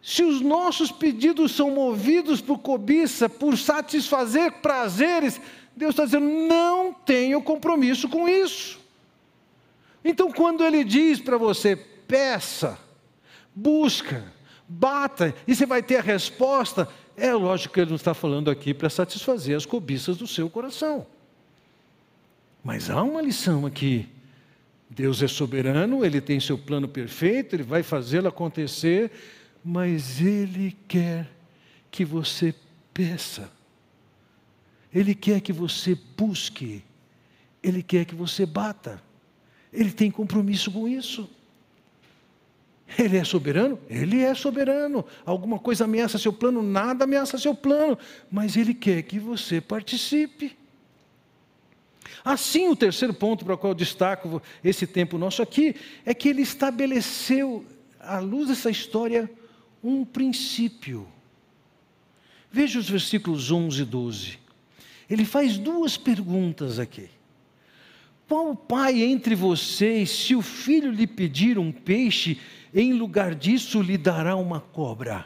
Se 0.01 0.23
os 0.23 0.39
nossos 0.39 0.89
pedidos 0.89 1.51
são 1.51 1.69
movidos 1.69 2.39
por 2.39 2.59
cobiça, 2.59 3.27
por 3.27 3.57
satisfazer 3.57 4.53
prazeres, 4.61 5.41
Deus 5.77 5.91
está 5.91 6.05
dizendo: 6.05 6.25
não 6.25 6.91
tenho 6.91 7.41
compromisso 7.41 8.09
com 8.09 8.27
isso. 8.27 8.79
Então, 10.03 10.31
quando 10.31 10.65
Ele 10.65 10.83
diz 10.83 11.19
para 11.19 11.37
você, 11.37 11.75
peça, 11.75 12.79
busca, 13.55 14.23
bata, 14.67 15.35
e 15.47 15.55
você 15.55 15.65
vai 15.65 15.83
ter 15.83 15.97
a 15.97 16.01
resposta, 16.01 16.89
é 17.15 17.31
lógico 17.33 17.75
que 17.75 17.79
Ele 17.79 17.89
não 17.91 17.95
está 17.95 18.13
falando 18.13 18.49
aqui 18.49 18.73
para 18.73 18.89
satisfazer 18.89 19.55
as 19.55 19.65
cobiças 19.65 20.17
do 20.17 20.25
seu 20.25 20.49
coração. 20.49 21.05
Mas 22.63 22.89
há 22.89 23.01
uma 23.03 23.21
lição 23.21 23.65
aqui. 23.65 24.07
Deus 24.89 25.21
é 25.21 25.27
soberano, 25.27 26.03
Ele 26.03 26.19
tem 26.19 26.39
seu 26.39 26.57
plano 26.57 26.87
perfeito, 26.87 27.55
Ele 27.55 27.63
vai 27.63 27.83
fazê-lo 27.83 28.27
acontecer, 28.27 29.11
mas 29.63 30.19
Ele 30.21 30.75
quer 30.87 31.29
que 31.91 32.03
você 32.03 32.55
peça. 32.93 33.56
Ele 34.97 35.13
quer 35.13 35.41
que 35.41 35.53
você 35.53 35.95
busque, 36.17 36.83
Ele 37.61 37.83
quer 37.83 38.03
que 38.03 38.15
você 38.15 38.47
bata, 38.47 38.99
Ele 39.71 39.91
tem 39.91 40.09
compromisso 40.09 40.71
com 40.71 40.87
isso. 40.87 41.29
Ele 42.97 43.15
é 43.15 43.23
soberano? 43.23 43.79
Ele 43.87 44.21
é 44.21 44.33
soberano. 44.33 45.05
Alguma 45.23 45.59
coisa 45.59 45.83
ameaça 45.83 46.17
seu 46.17 46.33
plano? 46.33 46.63
Nada 46.63 47.03
ameaça 47.03 47.37
seu 47.37 47.53
plano, 47.53 47.95
mas 48.31 48.57
Ele 48.57 48.73
quer 48.73 49.03
que 49.03 49.19
você 49.19 49.61
participe. 49.61 50.57
Assim, 52.25 52.67
o 52.67 52.75
terceiro 52.75 53.13
ponto 53.13 53.45
para 53.45 53.53
o 53.53 53.57
qual 53.57 53.73
eu 53.73 53.75
destaco 53.75 54.41
esse 54.63 54.87
tempo 54.87 55.19
nosso 55.19 55.43
aqui 55.43 55.75
é 56.05 56.13
que 56.13 56.27
ele 56.27 56.41
estabeleceu, 56.41 57.63
à 57.99 58.17
luz 58.17 58.47
dessa 58.47 58.71
história, 58.71 59.29
um 59.83 60.03
princípio. 60.03 61.07
Veja 62.51 62.79
os 62.79 62.89
versículos 62.89 63.51
11 63.51 63.81
e 63.83 63.85
12. 63.85 64.46
Ele 65.09 65.25
faz 65.25 65.57
duas 65.57 65.97
perguntas 65.97 66.79
aqui. 66.79 67.09
Qual 68.27 68.55
pai 68.55 69.01
entre 69.03 69.35
vocês, 69.35 70.09
se 70.09 70.35
o 70.35 70.41
filho 70.41 70.91
lhe 70.91 71.07
pedir 71.07 71.57
um 71.57 71.71
peixe, 71.71 72.37
em 72.73 72.93
lugar 72.93 73.33
disso 73.33 73.81
lhe 73.81 73.97
dará 73.97 74.35
uma 74.35 74.59
cobra? 74.59 75.25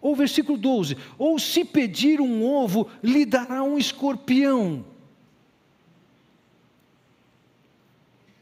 Ou 0.00 0.14
versículo 0.14 0.56
12: 0.56 0.96
Ou 1.18 1.38
se 1.38 1.64
pedir 1.64 2.20
um 2.20 2.44
ovo, 2.44 2.88
lhe 3.02 3.24
dará 3.24 3.64
um 3.64 3.76
escorpião. 3.76 4.84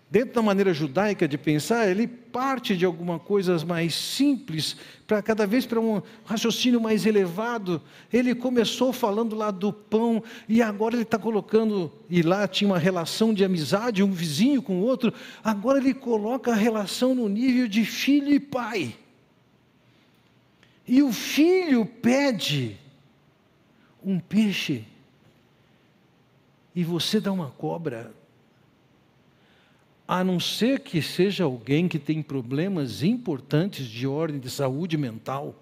Dentro 0.09 0.35
da 0.35 0.42
maneira 0.42 0.73
judaica 0.73 1.27
de 1.27 1.37
pensar, 1.37 1.88
ele 1.88 2.07
parte 2.07 2.77
de 2.77 2.85
alguma 2.85 3.19
coisa 3.19 3.64
mais 3.64 3.95
simples 3.95 4.77
para 5.07 5.21
cada 5.21 5.47
vez 5.47 5.66
para 5.66 5.81
um 5.81 6.01
raciocínio 6.25 6.81
mais 6.81 7.05
elevado. 7.05 7.83
Ele 8.12 8.35
começou 8.35 8.92
falando 8.92 9.35
lá 9.35 9.51
do 9.51 9.73
pão 9.73 10.23
e 10.49 10.62
agora 10.62 10.95
ele 10.95 11.03
está 11.03 11.19
colocando 11.19 11.92
e 12.09 12.23
lá 12.23 12.47
tinha 12.47 12.71
uma 12.71 12.79
relação 12.79 13.35
de 13.35 13.45
amizade, 13.45 14.03
um 14.03 14.12
vizinho 14.12 14.62
com 14.62 14.81
o 14.81 14.83
outro. 14.83 15.12
Agora 15.42 15.79
ele 15.79 15.95
coloca 15.95 16.53
a 16.53 16.57
relação 16.57 17.14
no 17.14 17.29
nível 17.29 17.66
de 17.66 17.85
filho 17.85 18.33
e 18.33 18.38
pai. 18.38 18.97
E 20.87 21.03
o 21.03 21.12
filho 21.12 21.85
pede 21.85 22.77
um 24.05 24.21
peixe 24.21 24.85
e 26.77 26.85
você 26.85 27.19
dá 27.19 27.33
uma 27.33 27.51
cobra 27.51 28.14
a 30.07 30.23
não 30.23 30.38
ser 30.38 30.81
que 30.81 31.03
seja 31.03 31.45
alguém 31.45 31.88
que 31.88 31.99
tem 31.99 32.23
problemas 32.23 33.03
importantes 33.03 33.87
de 33.87 34.07
ordem 34.07 34.38
de 34.38 34.49
saúde 34.49 34.97
mental, 34.97 35.55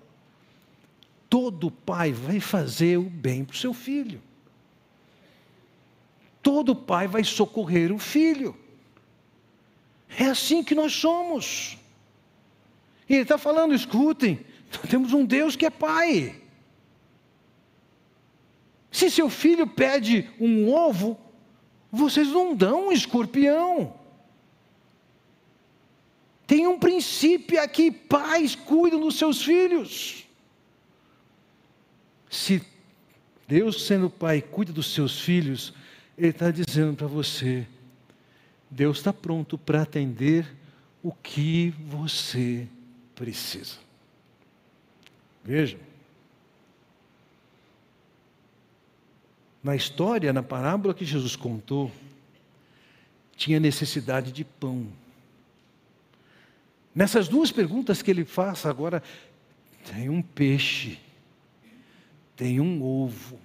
todo 1.31 1.71
pai 1.71 2.13
vai 2.13 2.41
fazer 2.41 2.99
o 2.99 3.09
bem 3.09 3.45
para 3.45 3.55
o 3.55 3.57
seu 3.57 3.73
filho. 3.73 4.21
Todo 6.43 6.77
pai 6.77 7.09
vai 7.09 7.25
socorrer 7.25 7.91
o 7.91 7.99
filho. 7.99 8.55
É 10.19 10.27
assim 10.27 10.63
que 10.63 10.75
nós 10.75 10.93
somos. 10.93 11.79
E 13.09 13.15
ele 13.15 13.23
está 13.23 13.39
falando: 13.39 13.75
escutem, 13.75 14.45
temos 14.91 15.15
um 15.15 15.25
Deus 15.25 15.57
que 15.57 15.65
é 15.65 15.71
pai. 15.71 16.41
Se 18.93 19.11
seu 19.11 19.31
filho 19.31 19.67
pede 19.67 20.31
um 20.39 20.71
ovo, 20.71 21.19
vocês 21.91 22.29
não 22.29 22.55
dão 22.55 22.89
um 22.89 22.93
escorpião. 22.93 24.04
Tem 26.47 26.67
um 26.67 26.79
princípio 26.79 27.61
aqui: 27.63 27.91
pais 27.91 28.55
cuidam 28.55 29.01
dos 29.01 29.17
seus 29.17 29.43
filhos. 29.43 30.25
Se 32.31 32.63
Deus, 33.47 33.87
sendo 33.87 34.11
pai, 34.11 34.43
cuida 34.43 34.73
dos 34.73 34.93
seus 34.93 35.21
filhos, 35.21 35.73
Ele 36.17 36.29
está 36.29 36.51
dizendo 36.51 36.97
para 36.97 37.07
você: 37.07 37.67
Deus 38.71 38.99
está 38.99 39.13
pronto 39.13 39.57
para 39.57 39.83
atender 39.83 40.47
o 41.03 41.13
que 41.13 41.75
você 41.87 42.67
precisa. 43.15 43.77
Veja. 45.45 45.79
Na 49.63 49.75
história, 49.75 50.33
na 50.33 50.43
parábola 50.43 50.93
que 50.93 51.07
Jesus 51.07 51.37
contou, 51.37 51.91
tinha 53.35 53.59
necessidade 53.59 54.31
de 54.31 54.45
pão. 54.45 54.87
Nessas 56.95 57.27
duas 57.27 57.51
perguntas 57.51 58.03
que 58.03 58.11
ele 58.11 58.25
faz 58.25 58.65
agora, 58.65 59.03
tem 59.93 60.09
um 60.09 60.23
peixe, 60.23 60.99
tem 62.37 62.61
um 62.61 62.83
ovo. 62.83 63.39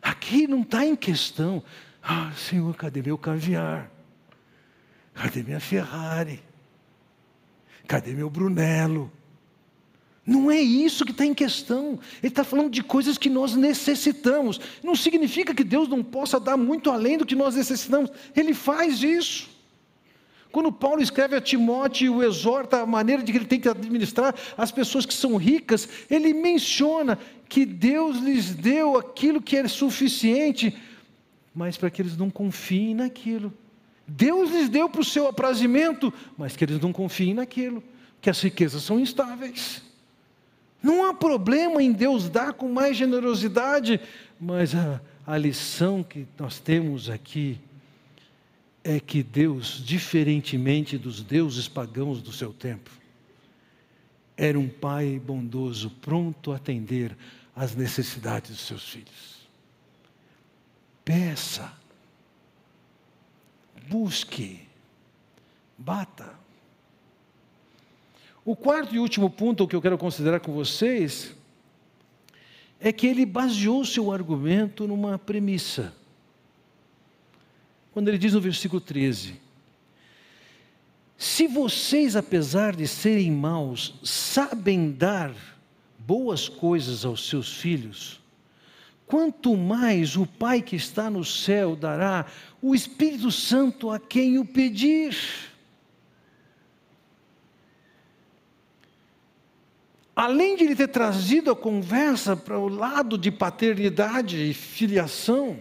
Aqui 0.00 0.48
não 0.48 0.62
está 0.62 0.84
em 0.84 0.96
questão, 0.96 1.62
ah, 2.02 2.32
Senhor, 2.32 2.74
cadê 2.74 3.00
meu 3.00 3.16
caviar? 3.16 3.88
Cadê 5.14 5.42
minha 5.42 5.60
Ferrari? 5.60 6.42
Cadê 7.86 8.12
meu 8.12 8.28
Brunello? 8.28 9.12
Não 10.24 10.50
é 10.50 10.60
isso 10.60 11.04
que 11.04 11.10
está 11.10 11.24
em 11.24 11.34
questão. 11.34 11.98
Ele 12.22 12.28
está 12.28 12.42
falando 12.42 12.70
de 12.70 12.82
coisas 12.82 13.18
que 13.18 13.28
nós 13.28 13.54
necessitamos. 13.54 14.60
Não 14.82 14.94
significa 14.94 15.54
que 15.54 15.64
Deus 15.64 15.88
não 15.88 16.02
possa 16.02 16.40
dar 16.40 16.56
muito 16.56 16.90
além 16.90 17.18
do 17.18 17.26
que 17.26 17.34
nós 17.34 17.54
necessitamos. 17.54 18.10
Ele 18.34 18.54
faz 18.54 19.02
isso. 19.02 19.51
Quando 20.52 20.70
Paulo 20.70 21.00
escreve 21.02 21.34
a 21.34 21.40
Timóteo 21.40 22.04
e 22.04 22.10
o 22.10 22.22
exorta 22.22 22.82
a 22.82 22.86
maneira 22.86 23.22
de 23.22 23.32
que 23.32 23.38
ele 23.38 23.46
tem 23.46 23.58
que 23.58 23.68
administrar 23.68 24.34
as 24.56 24.70
pessoas 24.70 25.06
que 25.06 25.14
são 25.14 25.36
ricas, 25.36 25.88
ele 26.10 26.34
menciona 26.34 27.18
que 27.48 27.64
Deus 27.64 28.18
lhes 28.18 28.54
deu 28.54 28.98
aquilo 28.98 29.40
que 29.40 29.56
é 29.56 29.66
suficiente, 29.66 30.76
mas 31.54 31.78
para 31.78 31.90
que 31.90 32.02
eles 32.02 32.18
não 32.18 32.28
confiem 32.28 32.94
naquilo. 32.94 33.52
Deus 34.06 34.50
lhes 34.50 34.68
deu 34.68 34.90
para 34.90 35.00
o 35.00 35.04
seu 35.04 35.26
aprazimento, 35.26 36.12
mas 36.36 36.54
que 36.54 36.64
eles 36.64 36.78
não 36.78 36.92
confiem 36.92 37.32
naquilo, 37.32 37.82
que 38.20 38.28
as 38.28 38.40
riquezas 38.42 38.82
são 38.82 39.00
instáveis. 39.00 39.82
Não 40.82 41.08
há 41.08 41.14
problema 41.14 41.82
em 41.82 41.92
Deus 41.92 42.28
dar 42.28 42.52
com 42.52 42.68
mais 42.68 42.94
generosidade, 42.94 43.98
mas 44.38 44.74
a, 44.74 45.00
a 45.26 45.38
lição 45.38 46.02
que 46.02 46.26
nós 46.38 46.58
temos 46.58 47.08
aqui 47.08 47.58
é 48.84 48.98
que 48.98 49.22
Deus, 49.22 49.82
diferentemente 49.84 50.98
dos 50.98 51.22
deuses 51.22 51.68
pagãos 51.68 52.20
do 52.20 52.32
seu 52.32 52.52
tempo, 52.52 52.90
era 54.36 54.58
um 54.58 54.68
pai 54.68 55.20
bondoso, 55.24 55.90
pronto 56.00 56.52
a 56.52 56.56
atender 56.56 57.16
às 57.54 57.74
necessidades 57.74 58.50
dos 58.50 58.66
seus 58.66 58.88
filhos. 58.88 59.48
Peça, 61.04 61.72
busque, 63.88 64.60
bata. 65.78 66.34
O 68.44 68.56
quarto 68.56 68.94
e 68.94 68.98
último 68.98 69.30
ponto 69.30 69.68
que 69.68 69.76
eu 69.76 69.82
quero 69.82 69.98
considerar 69.98 70.40
com 70.40 70.52
vocês 70.52 71.36
é 72.80 72.92
que 72.92 73.06
ele 73.06 73.24
baseou 73.24 73.84
seu 73.84 74.10
argumento 74.10 74.88
numa 74.88 75.16
premissa 75.16 75.94
quando 77.92 78.08
ele 78.08 78.18
diz 78.18 78.32
no 78.32 78.40
versículo 78.40 78.80
13: 78.80 79.34
Se 81.16 81.46
vocês, 81.46 82.16
apesar 82.16 82.74
de 82.74 82.88
serem 82.88 83.30
maus, 83.30 83.94
sabem 84.02 84.90
dar 84.90 85.34
boas 85.98 86.48
coisas 86.48 87.04
aos 87.04 87.28
seus 87.28 87.56
filhos, 87.56 88.20
quanto 89.06 89.56
mais 89.56 90.16
o 90.16 90.26
Pai 90.26 90.62
que 90.62 90.74
está 90.74 91.10
no 91.10 91.24
céu 91.24 91.76
dará 91.76 92.26
o 92.60 92.74
Espírito 92.74 93.30
Santo 93.30 93.90
a 93.90 94.00
quem 94.00 94.38
o 94.38 94.44
pedir. 94.44 95.14
Além 100.14 100.56
de 100.56 100.64
ele 100.64 100.76
ter 100.76 100.88
trazido 100.88 101.50
a 101.50 101.56
conversa 101.56 102.36
para 102.36 102.58
o 102.58 102.68
lado 102.68 103.16
de 103.16 103.30
paternidade 103.30 104.36
e 104.38 104.52
filiação, 104.52 105.58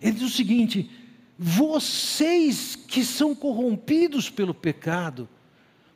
ele 0.00 0.12
diz 0.12 0.22
o 0.22 0.34
seguinte: 0.34 0.90
vocês 1.38 2.76
que 2.76 3.04
são 3.04 3.34
corrompidos 3.34 4.30
pelo 4.30 4.54
pecado, 4.54 5.28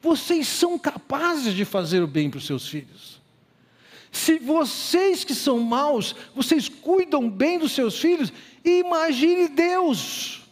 vocês 0.03 0.47
são 0.49 0.79
capazes 0.79 1.55
de 1.55 1.65
fazer 1.65 2.03
o 2.03 2.07
bem 2.07 2.31
para 2.31 2.39
os 2.39 2.47
seus 2.47 2.69
filhos. 2.69 3.21
Se 4.13 4.39
vocês 4.39 5.23
que 5.23 5.35
são 5.35 5.61
maus, 5.61 6.17
vocês 6.35 6.69
cuidam 6.69 7.31
bem 7.31 7.59
dos 7.59 7.73
seus 7.73 7.99
filhos, 7.99 8.33
imagine 8.65 9.49
Deus, 9.49 10.43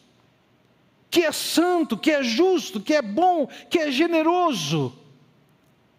que 1.10 1.22
é 1.22 1.32
santo, 1.32 1.96
que 1.96 2.10
é 2.10 2.22
justo, 2.22 2.80
que 2.80 2.94
é 2.94 3.02
bom, 3.02 3.48
que 3.68 3.78
é 3.78 3.90
generoso. 3.90 4.96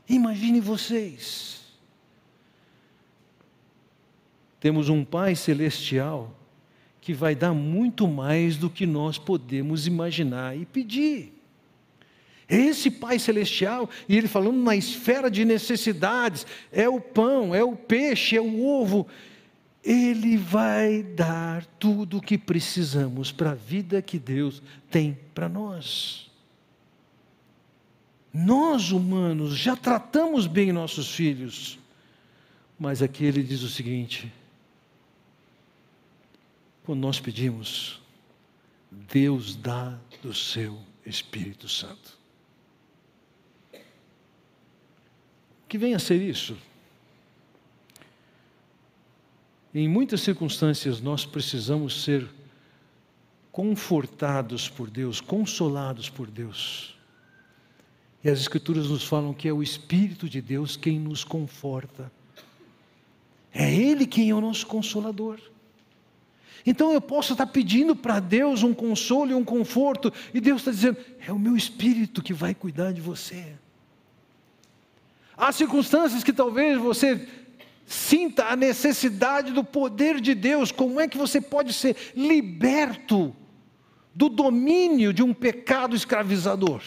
Imagine 0.08 0.62
vocês. 0.62 1.60
Temos 4.60 4.90
um 4.90 5.04
Pai 5.04 5.36
celestial 5.36 6.39
que 7.10 7.14
vai 7.16 7.34
dar 7.34 7.56
muito 7.56 8.08
mais 8.08 8.56
do 8.56 8.70
que 8.70 8.86
nós 8.86 9.18
podemos 9.18 9.88
imaginar 9.88 10.56
e 10.56 10.64
pedir. 10.64 11.34
Esse 12.48 12.92
Pai 12.92 13.18
Celestial, 13.18 13.90
e 14.08 14.16
ele 14.16 14.28
falando 14.28 14.62
na 14.62 14.76
esfera 14.76 15.28
de 15.28 15.44
necessidades, 15.44 16.46
é 16.72 16.88
o 16.88 17.02
pão, 17.02 17.56
é 17.56 17.64
o 17.64 17.76
peixe, 17.76 18.38
é 18.38 18.40
o 18.40 18.64
ovo, 18.64 19.08
ele 19.84 20.38
vai 20.38 21.02
dar 21.02 21.66
tudo 21.80 22.18
o 22.20 22.22
que 22.22 22.38
precisamos 22.38 23.32
para 23.32 23.54
a 23.54 23.56
vida 23.56 24.04
que 24.04 24.20
Deus 24.20 24.62
tem 24.92 25.18
para 25.34 25.50
nós. 25.50 26.30
Nós, 28.32 28.92
humanos, 28.92 29.58
já 29.58 29.76
tratamos 29.76 30.46
bem 30.46 30.72
nossos 30.72 31.10
filhos, 31.10 31.80
mas 32.78 33.02
aqui 33.02 33.26
ele 33.26 33.42
diz 33.42 33.64
o 33.64 33.70
seguinte: 33.70 34.32
quando 36.90 37.02
nós 37.02 37.20
pedimos, 37.20 38.02
Deus 38.90 39.56
dá 39.56 39.96
do 40.24 40.34
seu 40.34 40.76
Espírito 41.06 41.70
Santo. 41.70 42.18
Que 45.68 45.78
venha 45.78 45.98
a 45.98 46.00
ser 46.00 46.20
isso. 46.20 46.58
Em 49.72 49.88
muitas 49.88 50.22
circunstâncias 50.22 51.00
nós 51.00 51.28
precisamos 51.28 52.02
ser 52.02 52.28
confortados 53.52 54.68
por 54.68 54.90
Deus, 54.90 55.22
consolados 55.22 56.10
por 56.10 56.26
Deus. 56.26 56.98
E 58.24 58.30
as 58.32 58.40
Escrituras 58.40 58.90
nos 58.90 59.04
falam 59.04 59.32
que 59.32 59.48
é 59.48 59.54
o 59.54 59.62
Espírito 59.62 60.28
de 60.28 60.42
Deus 60.42 60.76
quem 60.76 61.00
nos 61.00 61.24
conforta. 61.24 62.12
É 63.54 63.72
Ele 63.72 64.08
quem 64.08 64.32
é 64.32 64.34
o 64.34 64.42
nosso 64.42 64.66
consolador. 64.66 65.40
Então 66.66 66.92
eu 66.94 67.02
posso 67.02 67.34
estar 67.34 67.48
pedindo 67.48 67.96
para 67.96 68.20
Deus 68.20 68.64
um 68.64 68.74
consolo 68.74 69.32
e 69.32 69.34
um 69.34 69.44
conforto, 69.44 70.12
e 70.34 70.40
Deus 70.40 70.62
está 70.62 70.72
dizendo: 70.72 70.98
é 71.26 71.32
o 71.32 71.40
meu 71.40 71.56
espírito 71.56 72.22
que 72.22 72.34
vai 72.34 72.54
cuidar 72.54 72.92
de 72.92 73.02
você. 73.02 73.54
Há 75.36 75.52
circunstâncias 75.52 76.24
que 76.24 76.34
talvez 76.34 76.78
você 76.78 77.28
sinta 77.86 78.46
a 78.46 78.56
necessidade 78.56 79.52
do 79.52 79.64
poder 79.64 80.20
de 80.20 80.36
Deus, 80.36 80.72
como 80.72 81.00
é 81.00 81.08
que 81.08 81.18
você 81.18 81.42
pode 81.42 81.74
ser 81.74 81.96
liberto 82.16 83.36
do 84.14 84.30
domínio 84.30 85.14
de 85.14 85.24
um 85.24 85.34
pecado 85.34 85.96
escravizador? 85.96 86.84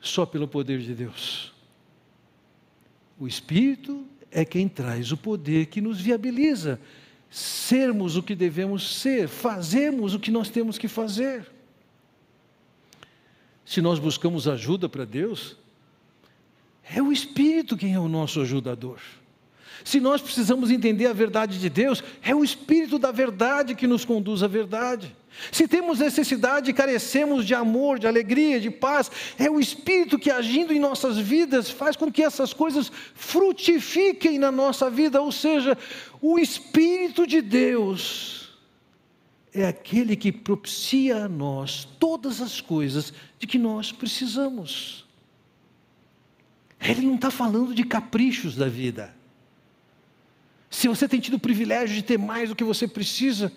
Só 0.00 0.24
pelo 0.24 0.48
poder 0.48 0.78
de 0.78 0.94
Deus. 0.94 1.52
O 3.18 3.26
Espírito 3.26 4.06
é 4.30 4.44
quem 4.44 4.68
traz 4.68 5.12
o 5.12 5.16
poder 5.16 5.66
que 5.66 5.80
nos 5.80 6.00
viabiliza 6.00 6.80
sermos 7.30 8.16
o 8.16 8.22
que 8.22 8.34
devemos 8.34 8.98
ser, 8.98 9.28
fazermos 9.28 10.14
o 10.14 10.18
que 10.18 10.30
nós 10.30 10.50
temos 10.50 10.76
que 10.76 10.88
fazer. 10.88 11.46
Se 13.64 13.80
nós 13.80 14.00
buscamos 14.00 14.48
ajuda 14.48 14.88
para 14.88 15.04
Deus, 15.04 15.56
é 16.82 17.00
o 17.00 17.12
Espírito 17.12 17.76
quem 17.76 17.94
é 17.94 18.00
o 18.00 18.08
nosso 18.08 18.40
ajudador. 18.40 19.00
Se 19.84 20.00
nós 20.00 20.20
precisamos 20.20 20.70
entender 20.70 21.06
a 21.06 21.12
verdade 21.12 21.58
de 21.58 21.68
Deus, 21.68 22.02
é 22.22 22.34
o 22.34 22.44
Espírito 22.44 22.98
da 22.98 23.10
verdade 23.10 23.74
que 23.74 23.86
nos 23.86 24.04
conduz 24.04 24.42
à 24.42 24.46
verdade. 24.46 25.14
Se 25.52 25.66
temos 25.66 26.00
necessidade 26.00 26.70
e 26.70 26.74
carecemos 26.74 27.46
de 27.46 27.54
amor, 27.54 27.98
de 27.98 28.06
alegria, 28.06 28.60
de 28.60 28.70
paz, 28.70 29.10
é 29.38 29.50
o 29.50 29.60
Espírito 29.60 30.18
que 30.18 30.30
agindo 30.30 30.72
em 30.72 30.78
nossas 30.78 31.18
vidas 31.18 31.70
faz 31.70 31.96
com 31.96 32.10
que 32.10 32.22
essas 32.22 32.52
coisas 32.52 32.90
frutifiquem 33.14 34.38
na 34.38 34.50
nossa 34.50 34.90
vida, 34.90 35.20
ou 35.22 35.32
seja, 35.32 35.78
o 36.20 36.38
Espírito 36.38 37.26
de 37.26 37.40
Deus 37.40 38.40
é 39.52 39.66
aquele 39.66 40.14
que 40.14 40.30
propicia 40.30 41.24
a 41.24 41.28
nós 41.28 41.88
todas 41.98 42.40
as 42.40 42.60
coisas 42.60 43.12
de 43.38 43.46
que 43.46 43.58
nós 43.58 43.90
precisamos. 43.90 45.04
Ele 46.80 47.02
não 47.02 47.16
está 47.16 47.30
falando 47.30 47.74
de 47.74 47.84
caprichos 47.84 48.56
da 48.56 48.66
vida. 48.66 49.14
Se 50.70 50.86
você 50.86 51.08
tem 51.08 51.18
tido 51.18 51.34
o 51.34 51.40
privilégio 51.40 51.96
de 51.96 52.02
ter 52.02 52.16
mais 52.16 52.48
do 52.48 52.54
que 52.54 52.62
você 52.62 52.86
precisa, 52.86 53.52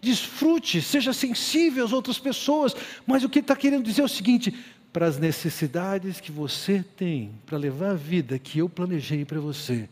desfrute, 0.00 0.82
seja 0.82 1.12
sensível 1.12 1.84
às 1.84 1.92
outras 1.92 2.18
pessoas. 2.18 2.74
Mas 3.06 3.22
o 3.22 3.28
que 3.28 3.38
está 3.38 3.54
querendo 3.54 3.84
dizer 3.84 4.02
é 4.02 4.04
o 4.04 4.08
seguinte: 4.08 4.52
para 4.92 5.06
as 5.06 5.18
necessidades 5.18 6.20
que 6.20 6.32
você 6.32 6.84
tem 6.96 7.32
para 7.46 7.56
levar 7.56 7.90
a 7.90 7.94
vida 7.94 8.38
que 8.38 8.58
eu 8.58 8.68
planejei 8.68 9.24
para 9.24 9.40
você, 9.40 9.88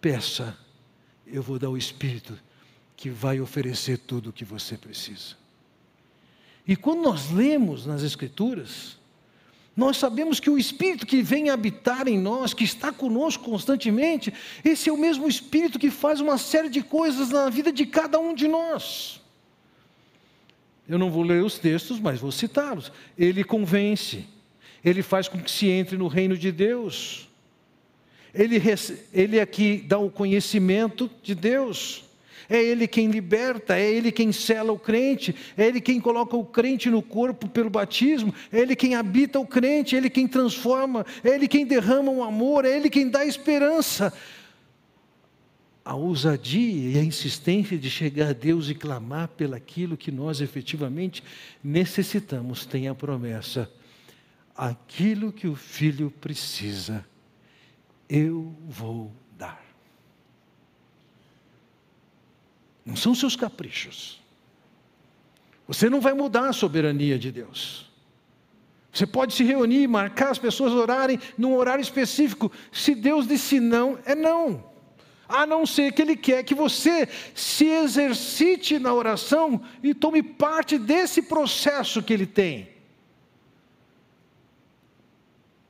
peça, 0.00 0.56
eu 1.26 1.42
vou 1.42 1.58
dar 1.58 1.68
o 1.68 1.76
Espírito 1.76 2.38
que 2.96 3.10
vai 3.10 3.40
oferecer 3.40 3.98
tudo 3.98 4.30
o 4.30 4.32
que 4.32 4.44
você 4.44 4.76
precisa. 4.78 5.36
E 6.66 6.76
quando 6.76 7.02
nós 7.02 7.30
lemos 7.30 7.84
nas 7.84 8.02
Escrituras, 8.02 8.96
nós 9.74 9.96
sabemos 9.96 10.38
que 10.38 10.50
o 10.50 10.58
Espírito 10.58 11.06
que 11.06 11.22
vem 11.22 11.48
habitar 11.48 12.06
em 12.06 12.18
nós, 12.18 12.52
que 12.52 12.64
está 12.64 12.92
conosco 12.92 13.44
constantemente, 13.44 14.32
esse 14.62 14.90
é 14.90 14.92
o 14.92 14.98
mesmo 14.98 15.26
Espírito 15.26 15.78
que 15.78 15.90
faz 15.90 16.20
uma 16.20 16.36
série 16.36 16.68
de 16.68 16.82
coisas 16.82 17.30
na 17.30 17.48
vida 17.48 17.72
de 17.72 17.86
cada 17.86 18.18
um 18.18 18.34
de 18.34 18.46
nós. 18.46 19.20
Eu 20.86 20.98
não 20.98 21.10
vou 21.10 21.22
ler 21.22 21.42
os 21.42 21.58
textos, 21.58 21.98
mas 21.98 22.20
vou 22.20 22.30
citá-los. 22.30 22.92
Ele 23.16 23.42
convence, 23.42 24.26
ele 24.84 25.02
faz 25.02 25.26
com 25.26 25.40
que 25.40 25.50
se 25.50 25.68
entre 25.68 25.96
no 25.96 26.06
reino 26.06 26.36
de 26.36 26.52
Deus, 26.52 27.28
ele, 28.34 28.60
ele 29.12 29.38
é 29.38 29.46
que 29.46 29.78
dá 29.78 29.98
o 29.98 30.10
conhecimento 30.10 31.10
de 31.22 31.34
Deus. 31.34 32.04
É 32.52 32.62
Ele 32.62 32.86
quem 32.86 33.10
liberta, 33.10 33.78
é 33.78 33.90
Ele 33.90 34.12
quem 34.12 34.30
sela 34.30 34.74
o 34.74 34.78
crente, 34.78 35.34
é 35.56 35.66
Ele 35.66 35.80
quem 35.80 35.98
coloca 35.98 36.36
o 36.36 36.44
crente 36.44 36.90
no 36.90 37.00
corpo 37.00 37.48
pelo 37.48 37.70
batismo, 37.70 38.34
é 38.52 38.60
Ele 38.60 38.76
quem 38.76 38.94
habita 38.94 39.40
o 39.40 39.46
crente, 39.46 39.94
é 39.94 39.98
Ele 39.98 40.10
quem 40.10 40.28
transforma, 40.28 41.06
é 41.24 41.30
Ele 41.30 41.48
quem 41.48 41.64
derrama 41.64 42.12
o 42.12 42.22
amor, 42.22 42.66
é 42.66 42.76
Ele 42.76 42.90
quem 42.90 43.08
dá 43.08 43.24
esperança. 43.24 44.12
A 45.82 45.94
ousadia 45.94 46.90
e 46.90 46.98
a 46.98 47.02
insistência 47.02 47.78
de 47.78 47.88
chegar 47.88 48.28
a 48.28 48.32
Deus 48.34 48.68
e 48.68 48.74
clamar 48.74 49.28
pelaquilo 49.28 49.96
que 49.96 50.12
nós 50.12 50.42
efetivamente 50.42 51.24
necessitamos 51.64 52.66
tem 52.66 52.86
a 52.86 52.94
promessa: 52.94 53.66
aquilo 54.54 55.32
que 55.32 55.48
o 55.48 55.56
filho 55.56 56.10
precisa, 56.20 57.02
eu 58.10 58.54
vou 58.68 59.10
Não 62.84 62.96
são 62.96 63.14
seus 63.14 63.36
caprichos. 63.36 64.20
Você 65.66 65.88
não 65.88 66.00
vai 66.00 66.12
mudar 66.12 66.48
a 66.48 66.52
soberania 66.52 67.18
de 67.18 67.30
Deus. 67.30 67.90
Você 68.92 69.06
pode 69.06 69.32
se 69.32 69.42
reunir, 69.42 69.86
marcar 69.86 70.30
as 70.30 70.38
pessoas 70.38 70.72
orarem 70.72 71.18
num 71.38 71.54
horário 71.54 71.80
específico. 71.80 72.52
Se 72.70 72.94
Deus 72.94 73.26
disse 73.26 73.58
não, 73.58 73.98
é 74.04 74.14
não. 74.14 74.70
A 75.26 75.46
não 75.46 75.64
ser 75.64 75.92
que 75.92 76.02
Ele 76.02 76.14
quer 76.14 76.42
que 76.42 76.54
você 76.54 77.08
se 77.34 77.64
exercite 77.64 78.78
na 78.78 78.92
oração 78.92 79.62
e 79.82 79.94
tome 79.94 80.22
parte 80.22 80.76
desse 80.76 81.22
processo 81.22 82.02
que 82.02 82.12
Ele 82.12 82.26
tem. 82.26 82.68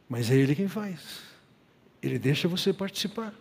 Mas 0.08 0.30
é 0.30 0.34
Ele 0.34 0.56
quem 0.56 0.66
faz. 0.66 1.20
Ele 2.02 2.18
deixa 2.18 2.48
você 2.48 2.72
participar. 2.72 3.32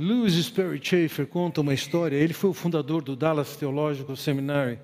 Louis 0.00 0.32
Sperry 0.32 0.80
Chafer 0.82 1.26
conta 1.26 1.60
uma 1.60 1.74
história. 1.74 2.16
Ele 2.16 2.32
foi 2.32 2.48
o 2.48 2.54
fundador 2.54 3.02
do 3.02 3.14
Dallas 3.14 3.54
Theological 3.56 4.16
Seminary. 4.16 4.78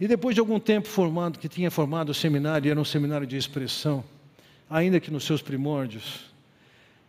E 0.00 0.08
depois 0.08 0.34
de 0.34 0.40
algum 0.40 0.58
tempo 0.58 0.88
formado, 0.88 1.38
que 1.38 1.48
tinha 1.48 1.70
formado 1.70 2.10
o 2.10 2.14
seminário, 2.14 2.66
e 2.68 2.70
era 2.70 2.80
um 2.80 2.84
seminário 2.84 3.26
de 3.26 3.36
expressão, 3.36 4.04
ainda 4.68 4.98
que 4.98 5.10
nos 5.10 5.24
seus 5.24 5.40
primórdios, 5.40 6.26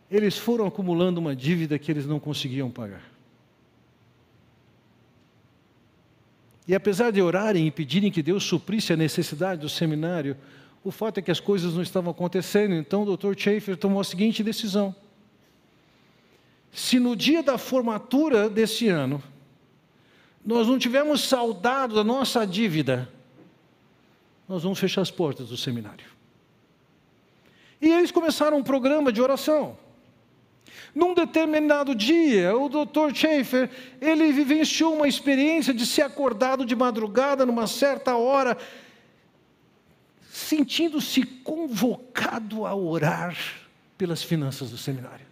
eles 0.08 0.38
foram 0.38 0.66
acumulando 0.66 1.20
uma 1.20 1.34
dívida 1.34 1.78
que 1.78 1.90
eles 1.90 2.06
não 2.06 2.20
conseguiam 2.20 2.70
pagar. 2.70 3.02
E 6.66 6.74
apesar 6.74 7.10
de 7.10 7.20
orarem 7.20 7.66
e 7.66 7.70
pedirem 7.70 8.10
que 8.12 8.22
Deus 8.22 8.44
suprisse 8.44 8.92
a 8.92 8.96
necessidade 8.96 9.60
do 9.60 9.68
seminário, 9.68 10.36
o 10.84 10.92
fato 10.92 11.18
é 11.18 11.22
que 11.22 11.30
as 11.30 11.40
coisas 11.40 11.74
não 11.74 11.82
estavam 11.82 12.12
acontecendo. 12.12 12.74
Então 12.74 13.02
o 13.02 13.16
Dr. 13.16 13.34
Schaefer 13.36 13.76
tomou 13.76 14.00
a 14.00 14.04
seguinte 14.04 14.44
decisão: 14.44 14.94
se 16.72 16.98
no 16.98 17.16
dia 17.16 17.42
da 17.42 17.58
formatura 17.58 18.48
desse 18.48 18.88
ano 18.88 19.22
nós 20.44 20.66
não 20.66 20.78
tivermos 20.78 21.22
saudado 21.22 21.94
da 21.94 22.04
nossa 22.04 22.46
dívida, 22.46 23.08
nós 24.48 24.62
vamos 24.62 24.78
fechar 24.78 25.02
as 25.02 25.10
portas 25.10 25.48
do 25.48 25.56
seminário. 25.56 26.06
E 27.80 27.88
eles 27.88 28.10
começaram 28.10 28.58
um 28.58 28.62
programa 28.62 29.12
de 29.12 29.20
oração. 29.20 29.76
Num 30.94 31.14
determinado 31.14 31.94
dia, 31.94 32.56
o 32.56 32.68
Dr. 32.68 33.14
Schaefer, 33.14 33.70
ele 34.00 34.32
vivenciou 34.32 34.94
uma 34.94 35.06
experiência 35.06 35.72
de 35.72 35.86
ser 35.86 36.02
acordado 36.02 36.66
de 36.66 36.74
madrugada, 36.74 37.46
numa 37.46 37.66
certa 37.66 38.16
hora, 38.16 38.58
sentindo-se 40.30 41.22
convocado 41.22 42.66
a 42.66 42.74
orar 42.74 43.36
pelas 43.96 44.22
finanças 44.22 44.70
do 44.70 44.78
seminário. 44.78 45.29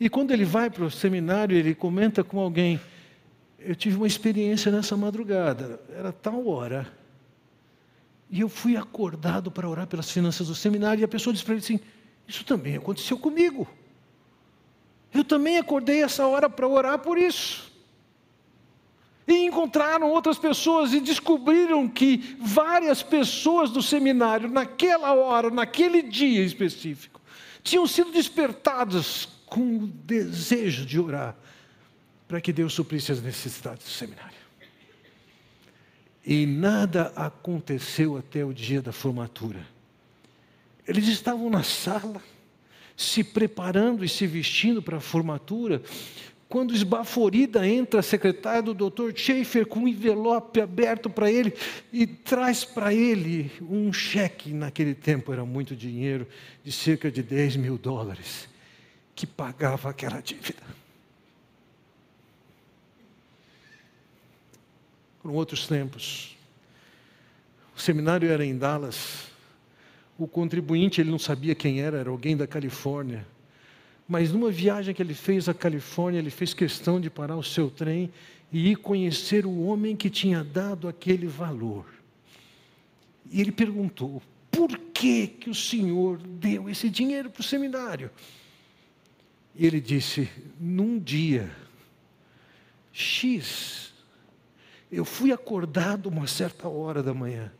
E 0.00 0.08
quando 0.08 0.30
ele 0.30 0.44
vai 0.44 0.70
para 0.70 0.84
o 0.84 0.90
seminário, 0.90 1.56
ele 1.56 1.74
comenta 1.74 2.22
com 2.22 2.38
alguém: 2.38 2.80
Eu 3.58 3.74
tive 3.74 3.96
uma 3.96 4.06
experiência 4.06 4.70
nessa 4.70 4.96
madrugada, 4.96 5.80
era 5.90 6.12
tal 6.12 6.46
hora, 6.46 6.90
e 8.30 8.40
eu 8.40 8.48
fui 8.48 8.76
acordado 8.76 9.50
para 9.50 9.68
orar 9.68 9.86
pelas 9.86 10.10
finanças 10.10 10.46
do 10.46 10.54
seminário, 10.54 11.00
e 11.00 11.04
a 11.04 11.08
pessoa 11.08 11.32
disse 11.32 11.44
para 11.44 11.54
ele 11.54 11.64
assim: 11.64 11.80
Isso 12.26 12.44
também 12.44 12.76
aconteceu 12.76 13.18
comigo. 13.18 13.66
Eu 15.12 15.24
também 15.24 15.58
acordei 15.58 16.02
essa 16.02 16.26
hora 16.26 16.48
para 16.48 16.68
orar 16.68 16.98
por 16.98 17.18
isso. 17.18 17.72
E 19.26 19.44
encontraram 19.44 20.10
outras 20.10 20.38
pessoas 20.38 20.92
e 20.92 21.00
descobriram 21.00 21.88
que 21.88 22.36
várias 22.40 23.02
pessoas 23.02 23.70
do 23.70 23.82
seminário, 23.82 24.48
naquela 24.48 25.12
hora, 25.12 25.50
naquele 25.50 26.02
dia 26.02 26.42
específico, 26.44 27.20
tinham 27.62 27.86
sido 27.86 28.10
despertadas 28.10 29.28
com 29.48 29.78
o 29.78 29.86
desejo 29.86 30.84
de 30.84 30.98
orar 30.98 31.36
para 32.26 32.40
que 32.40 32.52
Deus 32.52 32.74
suprisse 32.74 33.10
as 33.10 33.22
necessidades 33.22 33.86
do 33.86 33.90
seminário. 33.90 34.36
E 36.24 36.44
nada 36.44 37.12
aconteceu 37.16 38.18
até 38.18 38.44
o 38.44 38.52
dia 38.52 38.82
da 38.82 38.92
formatura. 38.92 39.66
Eles 40.86 41.08
estavam 41.08 41.48
na 41.48 41.62
sala, 41.62 42.22
se 42.96 43.24
preparando 43.24 44.04
e 44.04 44.08
se 44.08 44.26
vestindo 44.26 44.82
para 44.82 44.98
a 44.98 45.00
formatura, 45.00 45.82
quando 46.48 46.74
esbaforida 46.74 47.66
entra 47.66 48.00
a 48.00 48.02
secretária 48.02 48.62
do 48.62 48.72
Dr. 48.72 49.12
Schaefer 49.14 49.66
com 49.66 49.80
um 49.80 49.88
envelope 49.88 50.60
aberto 50.60 51.10
para 51.10 51.30
ele 51.30 51.52
e 51.92 52.06
traz 52.06 52.64
para 52.64 52.92
ele 52.92 53.52
um 53.60 53.92
cheque, 53.92 54.52
naquele 54.52 54.94
tempo 54.94 55.30
era 55.30 55.44
muito 55.44 55.76
dinheiro, 55.76 56.26
de 56.64 56.72
cerca 56.72 57.10
de 57.10 57.22
10 57.22 57.56
mil 57.56 57.76
dólares, 57.76 58.47
que 59.18 59.26
pagava 59.26 59.90
aquela 59.90 60.20
dívida. 60.20 60.62
Foram 65.20 65.34
outros 65.34 65.66
tempos. 65.66 66.36
O 67.76 67.80
seminário 67.80 68.30
era 68.30 68.44
em 68.44 68.56
Dallas. 68.56 69.28
O 70.16 70.26
contribuinte, 70.26 71.00
ele 71.00 71.10
não 71.10 71.18
sabia 71.18 71.54
quem 71.54 71.80
era, 71.80 71.98
era 71.98 72.10
alguém 72.10 72.36
da 72.36 72.46
Califórnia 72.46 73.26
mas 74.08 74.32
numa 74.32 74.50
viagem 74.50 74.94
que 74.94 75.02
ele 75.02 75.12
fez 75.12 75.50
à 75.50 75.54
Califórnia, 75.54 76.18
ele 76.18 76.30
fez 76.30 76.54
questão 76.54 76.98
de 76.98 77.10
parar 77.10 77.36
o 77.36 77.42
seu 77.42 77.70
trem 77.70 78.10
e 78.50 78.70
ir 78.70 78.76
conhecer 78.76 79.44
o 79.44 79.64
homem 79.64 79.94
que 79.94 80.08
tinha 80.08 80.42
dado 80.42 80.88
aquele 80.88 81.26
valor. 81.26 81.84
E 83.30 83.38
ele 83.38 83.52
perguntou: 83.52 84.22
por 84.50 84.78
que, 84.94 85.26
que 85.26 85.50
o 85.50 85.54
senhor 85.54 86.16
deu 86.16 86.70
esse 86.70 86.88
dinheiro 86.88 87.28
para 87.28 87.42
o 87.42 87.44
seminário? 87.44 88.10
E 89.58 89.66
ele 89.66 89.80
disse: 89.80 90.30
num 90.60 91.00
dia 91.00 91.50
X, 92.92 93.92
eu 94.90 95.04
fui 95.04 95.32
acordado 95.32 96.08
uma 96.08 96.28
certa 96.28 96.68
hora 96.68 97.02
da 97.02 97.12
manhã, 97.12 97.52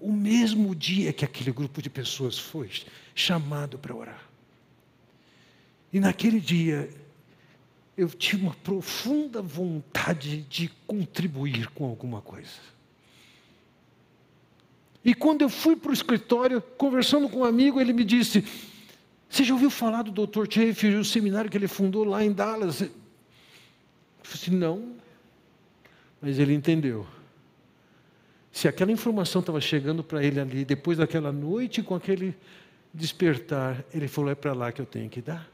o 0.00 0.10
mesmo 0.10 0.74
dia 0.74 1.12
que 1.12 1.22
aquele 1.22 1.52
grupo 1.52 1.82
de 1.82 1.90
pessoas 1.90 2.38
foi 2.38 2.70
chamado 3.14 3.78
para 3.78 3.94
orar. 3.94 4.24
E 5.92 6.00
naquele 6.00 6.40
dia, 6.40 6.88
eu 7.94 8.08
tive 8.08 8.44
uma 8.44 8.54
profunda 8.54 9.42
vontade 9.42 10.42
de 10.42 10.70
contribuir 10.86 11.68
com 11.68 11.84
alguma 11.84 12.22
coisa. 12.22 12.70
E 15.04 15.14
quando 15.14 15.42
eu 15.42 15.50
fui 15.50 15.76
para 15.76 15.90
o 15.90 15.94
escritório, 15.94 16.62
conversando 16.62 17.28
com 17.28 17.40
um 17.40 17.44
amigo, 17.44 17.78
ele 17.78 17.92
me 17.92 18.04
disse: 18.04 18.42
Você 19.30 19.44
já 19.44 19.54
ouviu 19.54 19.70
falar 19.70 20.02
do 20.02 20.26
Dr. 20.26 20.44
Schaefer 20.50 20.92
e 20.92 20.96
o 20.96 21.04
seminário 21.04 21.48
que 21.48 21.56
ele 21.56 21.68
fundou 21.68 22.02
lá 22.02 22.24
em 22.24 22.32
Dallas? 22.32 22.80
Eu 22.80 22.90
falei 24.24 24.42
assim: 24.42 24.50
Não. 24.50 24.96
Mas 26.20 26.40
ele 26.40 26.52
entendeu. 26.52 27.06
Se 28.50 28.66
aquela 28.66 28.90
informação 28.90 29.38
estava 29.38 29.60
chegando 29.60 30.02
para 30.02 30.22
ele 30.24 30.40
ali, 30.40 30.64
depois 30.64 30.98
daquela 30.98 31.30
noite, 31.30 31.80
com 31.80 31.94
aquele 31.94 32.36
despertar, 32.92 33.84
ele 33.94 34.08
falou: 34.08 34.32
É 34.32 34.34
para 34.34 34.52
lá 34.52 34.72
que 34.72 34.82
eu 34.82 34.86
tenho 34.86 35.08
que 35.08 35.22
dar. 35.22 35.48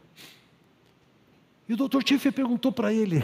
E 1.69 1.75
o 1.75 1.77
doutor 1.77 2.03
Tiffany 2.03 2.33
perguntou 2.33 2.73
para 2.73 2.95
ele: 2.95 3.23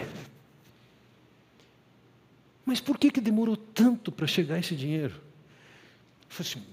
Mas 2.67 2.79
por 2.79 2.99
que, 2.99 3.11
que 3.11 3.23
demorou 3.23 3.57
tanto 3.57 4.13
para 4.13 4.27
chegar 4.27 4.59
esse 4.59 4.77
dinheiro? 4.77 5.15
Ele 5.15 6.29
falou 6.29 6.51
assim: 6.51 6.72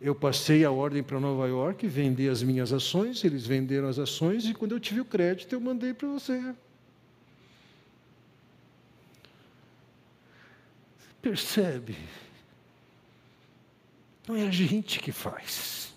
Eu 0.00 0.14
passei 0.14 0.64
a 0.64 0.70
ordem 0.70 1.02
para 1.02 1.20
Nova 1.20 1.46
York, 1.46 1.86
vendi 1.86 2.26
as 2.26 2.42
minhas 2.42 2.72
ações, 2.72 3.22
eles 3.22 3.46
venderam 3.46 3.86
as 3.86 3.98
ações, 3.98 4.46
e 4.46 4.54
quando 4.54 4.72
eu 4.72 4.80
tive 4.80 5.00
o 5.00 5.04
crédito, 5.04 5.52
eu 5.52 5.60
mandei 5.60 5.92
para 5.92 6.08
você. 6.08 6.54
Percebe? 11.20 11.98
Não 14.26 14.36
é 14.36 14.46
a 14.46 14.50
gente 14.50 15.00
que 15.00 15.12
faz, 15.12 15.92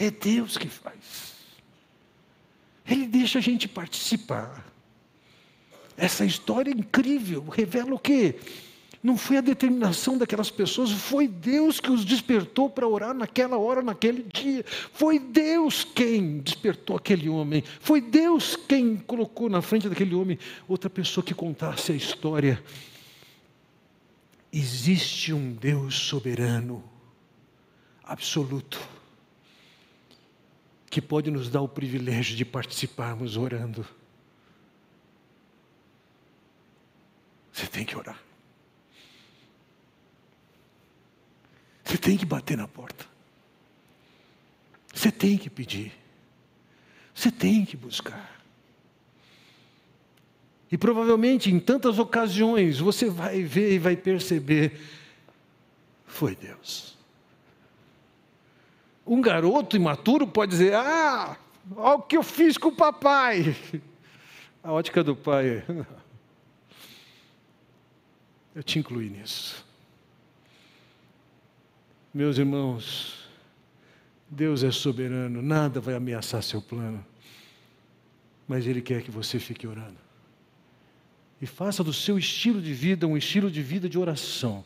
é 0.00 0.10
Deus 0.10 0.56
que 0.56 0.68
faz. 0.68 1.34
Ele 2.84 3.06
deixa 3.06 3.38
a 3.38 3.42
gente 3.42 3.68
participar. 3.68 4.64
Essa 5.96 6.24
história 6.24 6.70
é 6.70 6.74
incrível, 6.74 7.44
revela 7.44 7.94
o 7.94 7.98
quê? 7.98 8.40
Não 9.02 9.16
foi 9.16 9.36
a 9.36 9.40
determinação 9.40 10.18
daquelas 10.18 10.50
pessoas, 10.50 10.90
foi 10.90 11.28
Deus 11.28 11.78
que 11.78 11.90
os 11.90 12.04
despertou 12.04 12.68
para 12.68 12.86
orar 12.86 13.14
naquela 13.14 13.56
hora, 13.56 13.80
naquele 13.80 14.24
dia. 14.24 14.64
Foi 14.92 15.18
Deus 15.18 15.84
quem 15.84 16.38
despertou 16.38 16.96
aquele 16.96 17.28
homem. 17.28 17.62
Foi 17.80 18.00
Deus 18.00 18.56
quem 18.56 18.96
colocou 18.96 19.48
na 19.48 19.62
frente 19.62 19.88
daquele 19.88 20.14
homem 20.14 20.38
outra 20.66 20.90
pessoa 20.90 21.24
que 21.24 21.34
contasse 21.34 21.92
a 21.92 21.94
história. 21.94 22.62
Existe 24.52 25.32
um 25.32 25.52
Deus 25.52 25.94
soberano, 25.94 26.82
absoluto 28.02 28.78
que 30.90 31.02
pode 31.02 31.30
nos 31.30 31.48
dar 31.48 31.60
o 31.60 31.68
privilégio 31.68 32.36
de 32.36 32.44
participarmos 32.44 33.36
orando. 33.36 33.86
Você 37.52 37.66
tem 37.66 37.84
que 37.84 37.96
orar. 37.96 38.27
Você 41.88 41.96
tem 41.96 42.18
que 42.18 42.26
bater 42.26 42.54
na 42.54 42.68
porta. 42.68 43.06
Você 44.92 45.10
tem 45.10 45.38
que 45.38 45.48
pedir. 45.48 45.90
Você 47.14 47.30
tem 47.30 47.64
que 47.64 47.78
buscar. 47.78 48.38
E 50.70 50.76
provavelmente 50.76 51.50
em 51.50 51.58
tantas 51.58 51.98
ocasiões 51.98 52.78
você 52.78 53.08
vai 53.08 53.42
ver 53.42 53.72
e 53.72 53.78
vai 53.78 53.96
perceber: 53.96 54.78
foi 56.04 56.36
Deus. 56.36 56.94
Um 59.06 59.22
garoto 59.22 59.74
imaturo 59.74 60.26
pode 60.26 60.50
dizer: 60.50 60.74
Ah, 60.74 61.38
olha 61.74 61.96
o 61.96 62.02
que 62.02 62.18
eu 62.18 62.22
fiz 62.22 62.58
com 62.58 62.68
o 62.68 62.76
papai. 62.76 63.56
A 64.62 64.72
ótica 64.72 65.02
do 65.02 65.16
pai 65.16 65.64
é: 65.66 65.86
Eu 68.54 68.62
te 68.62 68.78
incluí 68.78 69.08
nisso. 69.08 69.66
Meus 72.18 72.36
irmãos, 72.36 73.14
Deus 74.28 74.64
é 74.64 74.72
soberano, 74.72 75.40
nada 75.40 75.80
vai 75.80 75.94
ameaçar 75.94 76.42
seu 76.42 76.60
plano, 76.60 77.06
mas 78.48 78.66
Ele 78.66 78.82
quer 78.82 79.04
que 79.04 79.10
você 79.12 79.38
fique 79.38 79.68
orando. 79.68 79.96
e 81.40 81.46
faça 81.46 81.84
do 81.84 81.92
seu 81.92 82.18
estilo 82.18 82.60
de 82.60 82.74
vida 82.74 83.06
um 83.06 83.16
estilo 83.16 83.48
de 83.48 83.62
vida 83.62 83.88
de 83.88 83.96
oração. 83.96 84.64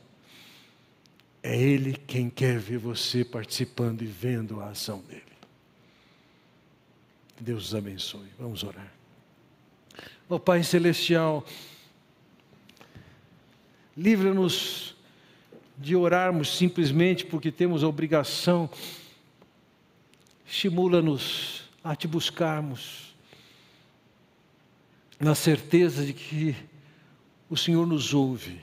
É 1.42 1.54
Ele 1.54 1.92
quem 2.06 2.30
quer 2.30 2.58
ver 2.58 2.78
você 2.78 3.22
participando 3.22 4.00
e 4.00 4.06
vendo 4.06 4.58
a 4.62 4.70
ação 4.70 5.02
dele. 5.02 5.22
Deus 7.38 7.66
os 7.66 7.74
abençoe. 7.74 8.28
Vamos 8.38 8.62
orar. 8.62 8.90
Ó 10.26 10.36
oh, 10.36 10.40
Pai 10.40 10.64
Celestial, 10.64 11.44
livra-nos 13.94 14.91
de 15.76 15.96
orarmos 15.96 16.56
simplesmente 16.56 17.24
porque 17.24 17.50
temos 17.50 17.82
a 17.82 17.88
obrigação, 17.88 18.68
estimula-nos 20.46 21.64
a 21.82 21.96
te 21.96 22.06
buscarmos, 22.06 23.14
na 25.18 25.34
certeza 25.34 26.04
de 26.04 26.12
que 26.12 26.54
o 27.48 27.56
Senhor 27.56 27.86
nos 27.86 28.12
ouve, 28.12 28.60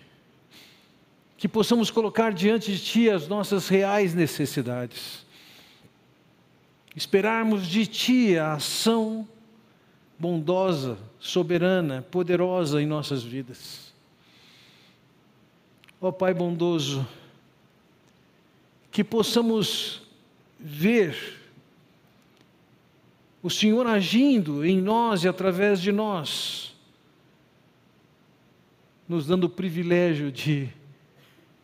que 1.38 1.48
possamos 1.48 1.90
colocar 1.90 2.34
diante 2.34 2.72
de 2.72 2.80
Ti 2.80 3.10
as 3.10 3.28
nossas 3.28 3.68
reais 3.70 4.14
necessidades, 4.14 5.26
esperarmos 6.96 7.68
de 7.68 7.88
Ti 7.88 8.38
a 8.38 8.54
ação 8.54 9.28
bondosa, 10.18 10.98
soberana, 11.18 12.02
poderosa 12.02 12.82
em 12.82 12.86
nossas 12.86 13.24
vidas. 13.24 13.89
Ó 16.02 16.08
oh, 16.08 16.14
Pai 16.14 16.34
bondoso, 16.34 17.06
que 18.92 19.04
possamos 19.04 20.02
ver 20.58 21.38
o 23.42 23.50
Senhor 23.50 23.86
agindo 23.86 24.66
em 24.66 24.80
nós 24.82 25.24
e 25.24 25.28
através 25.28 25.82
de 25.82 25.92
nós, 25.92 26.74
nos 29.08 29.26
dando 29.26 29.46
o 29.46 29.50
privilégio 29.50 30.32
de 30.32 30.70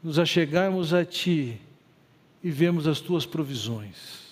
nos 0.02 0.20
achegarmos 0.20 0.94
a 0.94 1.04
Ti 1.06 1.60
e 2.44 2.52
vermos 2.52 2.88
as 2.88 3.00
Tuas 3.00 3.26
provisões. 3.26 4.26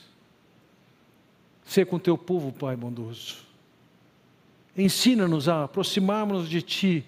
Ser 1.66 1.86
com 1.86 1.97
Teu 1.97 2.18
povo, 2.18 2.51
Pai 2.51 2.76
bondoso. 2.76 3.38
Ensina-nos 4.78 5.47
a 5.47 5.64
aproximarmos 5.64 6.49
de 6.49 6.62
Ti 6.62 7.06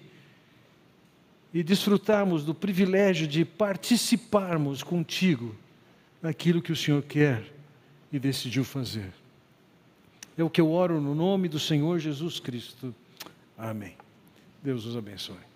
e 1.56 1.62
desfrutarmos 1.62 2.44
do 2.44 2.54
privilégio 2.54 3.26
de 3.26 3.42
participarmos 3.42 4.82
contigo 4.82 5.56
naquilo 6.20 6.60
que 6.60 6.70
o 6.70 6.76
Senhor 6.76 7.02
quer 7.02 7.50
e 8.12 8.18
decidiu 8.18 8.62
fazer. 8.62 9.10
É 10.36 10.44
o 10.44 10.50
que 10.50 10.60
eu 10.60 10.70
oro 10.70 11.00
no 11.00 11.14
nome 11.14 11.48
do 11.48 11.58
Senhor 11.58 11.98
Jesus 11.98 12.38
Cristo. 12.38 12.94
Amém. 13.56 13.94
Deus 14.62 14.84
os 14.84 14.98
abençoe. 14.98 15.55